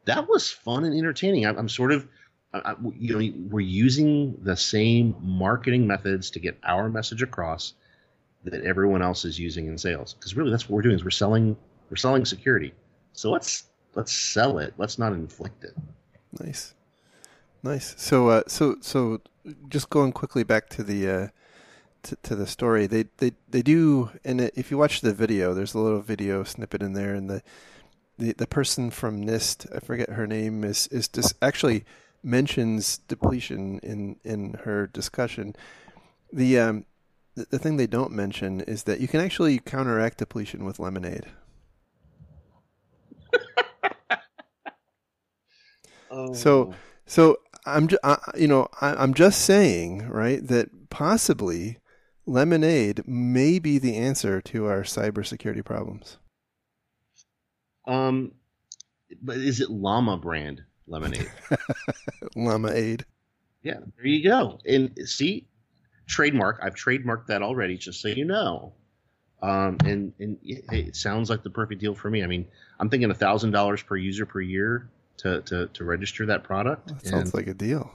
That 0.06 0.28
was 0.28 0.50
fun 0.50 0.84
and 0.86 0.96
entertaining. 0.96 1.46
I'm, 1.46 1.58
I'm 1.58 1.70
sort 1.70 1.92
of, 1.92 2.08
I, 2.54 2.76
you 2.98 3.20
know, 3.20 3.34
we're 3.50 3.60
using 3.60 4.38
the 4.42 4.56
same 4.56 5.16
marketing 5.22 5.86
methods 5.86 6.32
to 6.32 6.40
get 6.40 6.58
our 6.64 6.90
message 6.90 7.22
across 7.22 7.74
that 8.46 8.64
everyone 8.64 9.02
else 9.02 9.26
is 9.26 9.38
using 9.38 9.68
in 9.68 9.78
sales. 9.78 10.14
Because 10.14 10.36
really, 10.36 10.50
that's 10.50 10.68
what 10.68 10.76
we're 10.76 10.82
doing 10.82 10.96
is 10.96 11.04
we're 11.04 11.10
selling 11.10 11.56
we're 11.90 11.98
selling 11.98 12.26
security. 12.26 12.74
So 13.14 13.32
let's 13.32 13.66
let's 13.96 14.12
sell 14.12 14.60
it. 14.60 14.74
Let's 14.78 14.98
not 14.98 15.14
inflict 15.14 15.64
it. 15.64 15.76
Nice, 16.40 16.74
nice. 17.64 17.96
So 17.98 18.30
uh, 18.30 18.44
so 18.48 18.78
so 18.82 19.22
just 19.70 19.90
going 19.90 20.12
quickly 20.12 20.44
back 20.44 20.70
to 20.70 20.84
the. 20.84 21.10
Uh, 21.10 21.28
to, 22.04 22.16
to 22.24 22.36
the 22.36 22.48
story, 22.48 22.88
they, 22.88 23.06
they 23.18 23.34
they 23.50 23.62
do, 23.62 24.12
and 24.24 24.40
if 24.40 24.72
you 24.72 24.78
watch 24.78 25.02
the 25.02 25.14
video, 25.14 25.54
there's 25.54 25.74
a 25.74 25.80
little 25.80 26.00
video 26.00 26.44
snippet 26.46 26.82
in 26.82 26.94
there, 26.94 27.14
and 27.14 27.30
the 27.30 27.42
the, 28.18 28.34
the 28.34 28.48
person 28.48 28.90
from 28.90 29.24
NIST, 29.26 29.76
I 29.76 29.80
forget 29.80 30.10
her 30.12 30.26
name, 30.26 30.64
is 30.64 30.88
is 30.88 31.08
just 31.08 31.36
actually 31.42 31.86
mentions 32.24 33.00
depletion 33.08 33.80
in 33.80 34.18
in 34.24 34.54
her 34.64 34.88
discussion. 34.88 35.56
The 36.32 36.60
um 36.60 36.86
the, 37.36 37.46
the 37.50 37.60
thing 37.60 37.78
they 37.78 37.88
don't 37.88 38.12
mention 38.12 38.62
is 38.62 38.84
that 38.84 39.00
you 39.00 39.08
can 39.08 39.22
actually 39.22 39.60
counteract 39.60 40.18
depletion 40.18 40.66
with 40.66 40.80
lemonade. 40.80 41.28
oh. 46.12 46.34
So 46.34 46.74
so 47.06 47.38
I'm 47.68 47.88
ju- 47.88 48.00
I, 48.04 48.18
you 48.38 48.48
know 48.48 48.68
I, 48.80 49.04
am 49.04 49.14
just 49.14 49.42
saying 49.42 50.08
right 50.08 50.46
that 50.48 50.90
possibly 50.90 51.78
lemonade 52.26 53.08
may 53.08 53.60
be 53.60 53.78
the 53.78 53.96
answer 53.96 54.42
to 54.42 54.66
our 54.66 54.82
cybersecurity 54.84 55.64
problems. 55.64 56.18
Um, 57.86 58.34
but 59.22 59.38
is 59.38 59.62
it 59.62 59.70
Llama 59.70 60.18
brand 60.18 60.64
lemonade? 60.88 61.32
Llama 62.36 62.72
Aid. 62.72 63.06
Yeah, 63.64 63.80
there 63.96 64.06
you 64.06 64.24
go. 64.24 64.60
And 64.66 64.98
see, 65.06 65.48
trademark. 66.08 66.60
I've 66.62 66.76
trademarked 66.76 67.28
that 67.28 67.42
already, 67.42 67.78
just 67.78 68.02
so 68.02 68.08
you 68.08 68.26
know. 68.26 68.74
Um, 69.42 69.78
and 69.86 70.14
and 70.20 70.38
it, 70.44 70.66
it 70.72 70.96
sounds 70.96 71.30
like 71.30 71.44
the 71.44 71.50
perfect 71.50 71.82
deal 71.82 71.96
for 71.96 72.10
me. 72.10 72.24
I 72.24 72.28
mean, 72.28 72.48
I'm 72.80 72.90
thinking 72.90 73.12
a 73.12 73.16
thousand 73.16 73.52
dollars 73.52 73.84
per 73.84 73.96
user 73.96 74.26
per 74.26 74.42
year 74.42 74.90
to, 75.18 75.42
to, 75.42 75.68
to 75.68 75.84
register 75.84 76.26
that 76.26 76.44
product. 76.44 76.88
That 76.88 77.06
sounds 77.06 77.34
like 77.34 77.48
a 77.48 77.54
deal. 77.54 77.92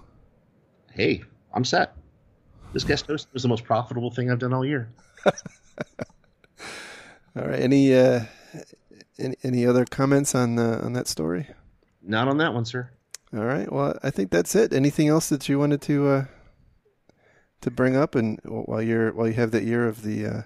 Hey, 0.92 1.22
I'm 1.54 1.64
set. 1.64 1.96
This 2.72 2.84
guest 2.84 3.06
host 3.06 3.28
was 3.32 3.42
the 3.42 3.48
most 3.48 3.64
profitable 3.64 4.10
thing 4.10 4.30
I've 4.30 4.38
done 4.38 4.52
all 4.52 4.64
year. 4.64 4.90
all 5.26 5.32
right. 7.34 7.60
Any 7.60 7.94
uh, 7.94 8.24
any, 9.18 9.36
any 9.42 9.66
other 9.66 9.84
comments 9.84 10.34
on 10.34 10.58
uh, 10.58 10.80
on 10.82 10.92
that 10.94 11.06
story? 11.06 11.48
Not 12.02 12.28
on 12.28 12.38
that 12.38 12.54
one, 12.54 12.64
sir. 12.64 12.90
All 13.34 13.44
right. 13.44 13.70
Well, 13.70 13.98
I 14.02 14.10
think 14.10 14.30
that's 14.30 14.54
it. 14.54 14.72
Anything 14.72 15.08
else 15.08 15.28
that 15.28 15.48
you 15.48 15.58
wanted 15.58 15.82
to 15.82 16.08
uh, 16.08 16.24
to 17.60 17.70
bring 17.70 17.96
up, 17.96 18.14
and 18.14 18.40
while 18.44 18.82
you're 18.82 19.12
while 19.12 19.28
you 19.28 19.34
have 19.34 19.50
the 19.50 19.62
ear 19.62 19.86
of 19.86 20.02
the 20.02 20.26
uh, 20.26 20.42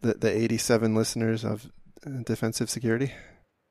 the 0.00 0.14
the 0.14 0.30
87 0.30 0.94
listeners 0.94 1.44
of 1.44 1.70
uh, 2.06 2.22
defensive 2.24 2.70
security? 2.70 3.12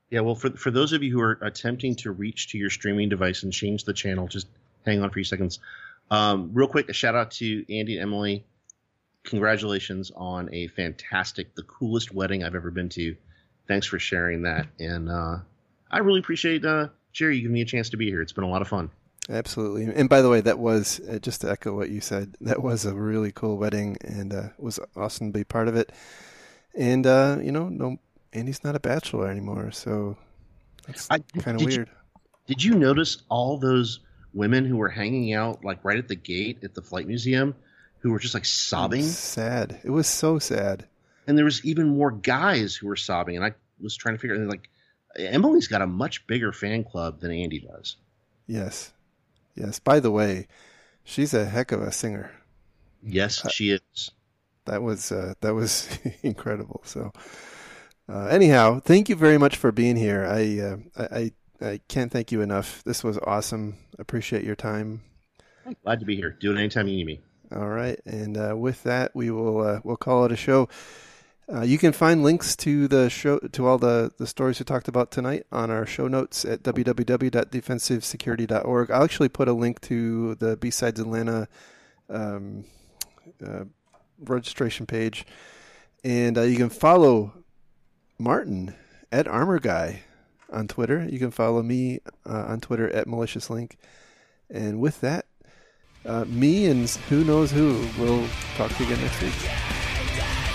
Yeah. 0.10 0.22
Well, 0.22 0.36
for 0.36 0.52
for 0.52 0.72
those 0.72 0.93
of 0.93 1.04
you 1.04 1.12
who 1.12 1.22
are 1.22 1.38
attempting 1.41 1.96
to 1.98 2.12
reach 2.12 2.50
to 2.50 2.58
your 2.58 2.70
streaming 2.70 3.10
device 3.10 3.43
and 3.43 3.52
change 3.52 3.84
the 3.84 3.93
channel, 3.93 4.28
just 4.28 4.48
hang 4.86 5.02
on 5.02 5.10
for 5.10 5.13
a 5.13 5.15
few 5.15 5.24
seconds. 5.24 5.60
Um, 6.10 6.52
real 6.54 6.67
quick, 6.67 6.89
a 6.89 6.93
shout 6.93 7.15
out 7.15 7.32
to 7.32 7.60
Andy 7.74 7.98
and 7.98 8.04
Emily. 8.04 8.46
Congratulations 9.24 10.12
on 10.15 10.54
a 10.54 10.67
fantastic, 10.67 11.54
the 11.56 11.63
coolest 11.63 12.13
wedding 12.13 12.43
I've 12.43 12.56
ever 12.56 12.72
been 12.72 12.88
to 12.89 13.17
thanks 13.67 13.86
for 13.86 14.00
sharing 14.00 14.43
that. 14.43 14.67
And 14.80 15.10
uh, 15.10 15.38
I 15.91 16.00
really 16.00 16.20
appreciate 16.20 16.65
uh, 16.65 16.88
Jerry 17.13 17.41
giving 17.41 17.54
me 17.54 17.62
a 17.62 17.65
chance 17.65 17.89
to 17.89 17.98
be 17.98 18.10
here. 18.10 18.22
It's 18.22 18.32
been 18.32 18.43
a 18.43 18.50
lot 18.50 18.62
of 18.62 18.67
fun. 18.67 18.89
Absolutely. 19.30 19.84
And 19.93 20.08
by 20.08 20.22
the 20.22 20.30
way, 20.30 20.39
that 20.41 20.58
was 20.58 21.02
uh, 21.02 21.20
just 21.20 21.41
to 21.41 21.52
echo 21.52 21.76
what 21.76 21.89
you 21.89 22.00
said. 22.00 22.36
That 22.41 22.63
was 22.63 22.86
a 22.86 22.93
really 22.93 23.34
cool 23.34 23.58
wedding, 23.58 23.98
and 24.02 24.34
uh, 24.34 24.50
was 24.58 24.80
awesome 24.96 25.34
to 25.34 25.38
be 25.38 25.43
part 25.43 25.67
of 25.67 25.76
it. 25.76 25.91
And 26.74 27.06
uh, 27.06 27.38
you 27.41 27.52
know, 27.52 27.67
no, 27.67 27.98
Andy's 28.34 28.63
not 28.63 28.76
a 28.76 28.80
bachelor 28.80 29.30
anymore, 29.30 29.72
so 29.72 30.18
that's 30.86 31.08
kind 31.08 31.24
of 31.60 31.66
weird. 31.66 31.88
You, 31.88 32.26
did 32.48 32.63
you 32.63 32.76
notice 32.76 33.24
all 33.30 33.58
those 33.58 34.00
women 34.34 34.66
who 34.66 34.78
were 34.78 34.90
hanging 34.90 35.34
out 35.34 35.63
like 35.63 35.84
right 35.84 35.98
at 35.98 36.08
the 36.08 36.16
gate 36.16 36.60
at 36.63 36.74
the 36.74 36.82
flight 36.82 37.08
museum, 37.08 37.56
who 38.00 38.12
were 38.12 38.20
just 38.20 38.34
like 38.34 38.46
sobbing? 38.46 39.04
Sad. 39.04 39.80
It 39.84 39.90
was 39.90 40.08
so 40.08 40.40
sad 40.40 40.88
and 41.28 41.38
there 41.38 41.46
was 41.46 41.63
even 41.66 41.90
more 41.90 42.12
guys 42.12 42.76
who 42.76 42.88
were 42.88 42.96
sobbing. 42.96 43.36
And 43.36 43.46
I 43.46 43.54
was 43.80 43.96
trying 43.96 44.16
to 44.16 44.20
figure 44.20 44.42
out 44.42 44.50
like 44.50 44.70
Emily's 45.18 45.68
got 45.68 45.82
a 45.82 45.88
much 45.88 46.26
bigger 46.26 46.54
fan 46.54 46.86
club 46.86 47.20
than 47.20 47.32
Andy 47.32 47.60
does. 47.60 47.97
Yes, 48.47 48.93
yes. 49.56 49.80
By 49.80 49.99
the 49.99 50.10
way, 50.10 50.47
she's 51.04 51.34
a 51.34 51.45
heck 51.45 51.74
of 51.74 51.82
a 51.82 51.91
singer. 51.91 52.32
Yes, 53.04 53.45
uh, 53.45 53.49
she 53.49 53.72
is. 53.72 54.12
That 54.66 54.82
was 54.82 55.12
uh, 55.12 55.34
that 55.41 55.54
was 55.54 55.88
incredible. 56.24 56.82
So, 56.86 57.12
uh, 58.10 58.28
anyhow, 58.28 58.80
thank 58.80 59.10
you 59.10 59.16
very 59.16 59.38
much 59.38 59.55
for 59.55 59.72
being 59.72 59.95
here. 59.95 60.26
I, 60.26 60.60
uh, 60.60 61.08
I 61.12 61.32
I 61.62 61.80
can't 61.88 62.12
thank 62.12 62.32
you 62.32 62.41
enough. 62.41 62.84
This 62.84 63.03
was 63.03 63.18
awesome. 63.20 63.78
Appreciate 63.97 64.43
your 64.43 64.55
time. 64.55 65.01
I'm 65.66 65.76
glad 65.84 65.99
to 65.99 66.05
be 66.05 66.16
here. 66.16 66.38
Do 66.39 66.51
it 66.51 66.58
anytime 66.58 66.88
you 66.88 66.97
need 66.97 67.08
me. 67.08 67.20
All 67.55 67.68
right, 67.68 67.99
and 68.05 68.38
uh, 68.38 68.55
with 68.58 68.84
that, 68.84 69.16
we 69.16 69.32
will 69.32 69.62
uh, 69.62 69.80
we'll 69.84 69.97
call 69.97 70.26
it 70.26 70.32
a 70.32 70.36
show. 70.36 70.70
Uh, 71.51 71.62
you 71.62 71.78
can 71.78 71.93
find 71.93 72.24
links 72.24 72.58
to 72.58 72.89
the 72.89 73.10
show 73.10 73.39
to 73.39 73.66
all 73.66 73.78
the, 73.78 74.12
the 74.18 74.28
stories 74.28 74.60
we 74.60 74.66
talked 74.66 74.89
about 74.89 75.12
tonight 75.12 75.45
on 75.49 75.72
our 75.72 75.86
show 75.86 76.10
notes 76.10 76.43
at 76.43 76.62
www.defensivesecurity.org. 76.62 78.91
I'll 78.91 79.05
actually 79.05 79.30
put 79.30 79.47
a 79.47 79.53
link 79.53 79.80
to 79.82 80.36
the 80.36 80.58
B-Sides 80.58 80.99
Atlanta 80.99 81.47
um, 82.10 82.66
uh, 83.45 83.64
registration 84.20 84.86
page, 84.86 85.26
and 86.03 86.38
uh, 86.38 86.41
you 86.41 86.58
can 86.58 86.70
follow 86.70 87.32
Martin 88.20 88.76
at 89.11 89.28
Armor 89.28 89.59
Guy 89.59 90.01
on 90.51 90.68
Twitter. 90.68 91.07
You 91.09 91.20
can 91.20 91.32
follow 91.32 91.61
me 91.61 91.99
uh, 92.26 92.45
on 92.47 92.61
Twitter 92.61 92.89
at 92.89 93.07
Malicious 93.07 93.49
Link. 93.49 93.78
And 94.49 94.80
with 94.80 95.01
that, 95.01 95.26
uh, 96.05 96.26
me 96.26 96.68
and 96.68 96.89
who 97.09 97.24
knows 97.24 97.51
who 97.51 97.86
will 97.99 98.26
talk 98.55 98.72
to 98.72 98.84
you 98.84 98.91
again 98.91 99.03
next 99.03 99.22
week. 99.22 99.34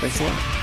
Thanks 0.00 0.20
a 0.20 0.24
lot. 0.24 0.61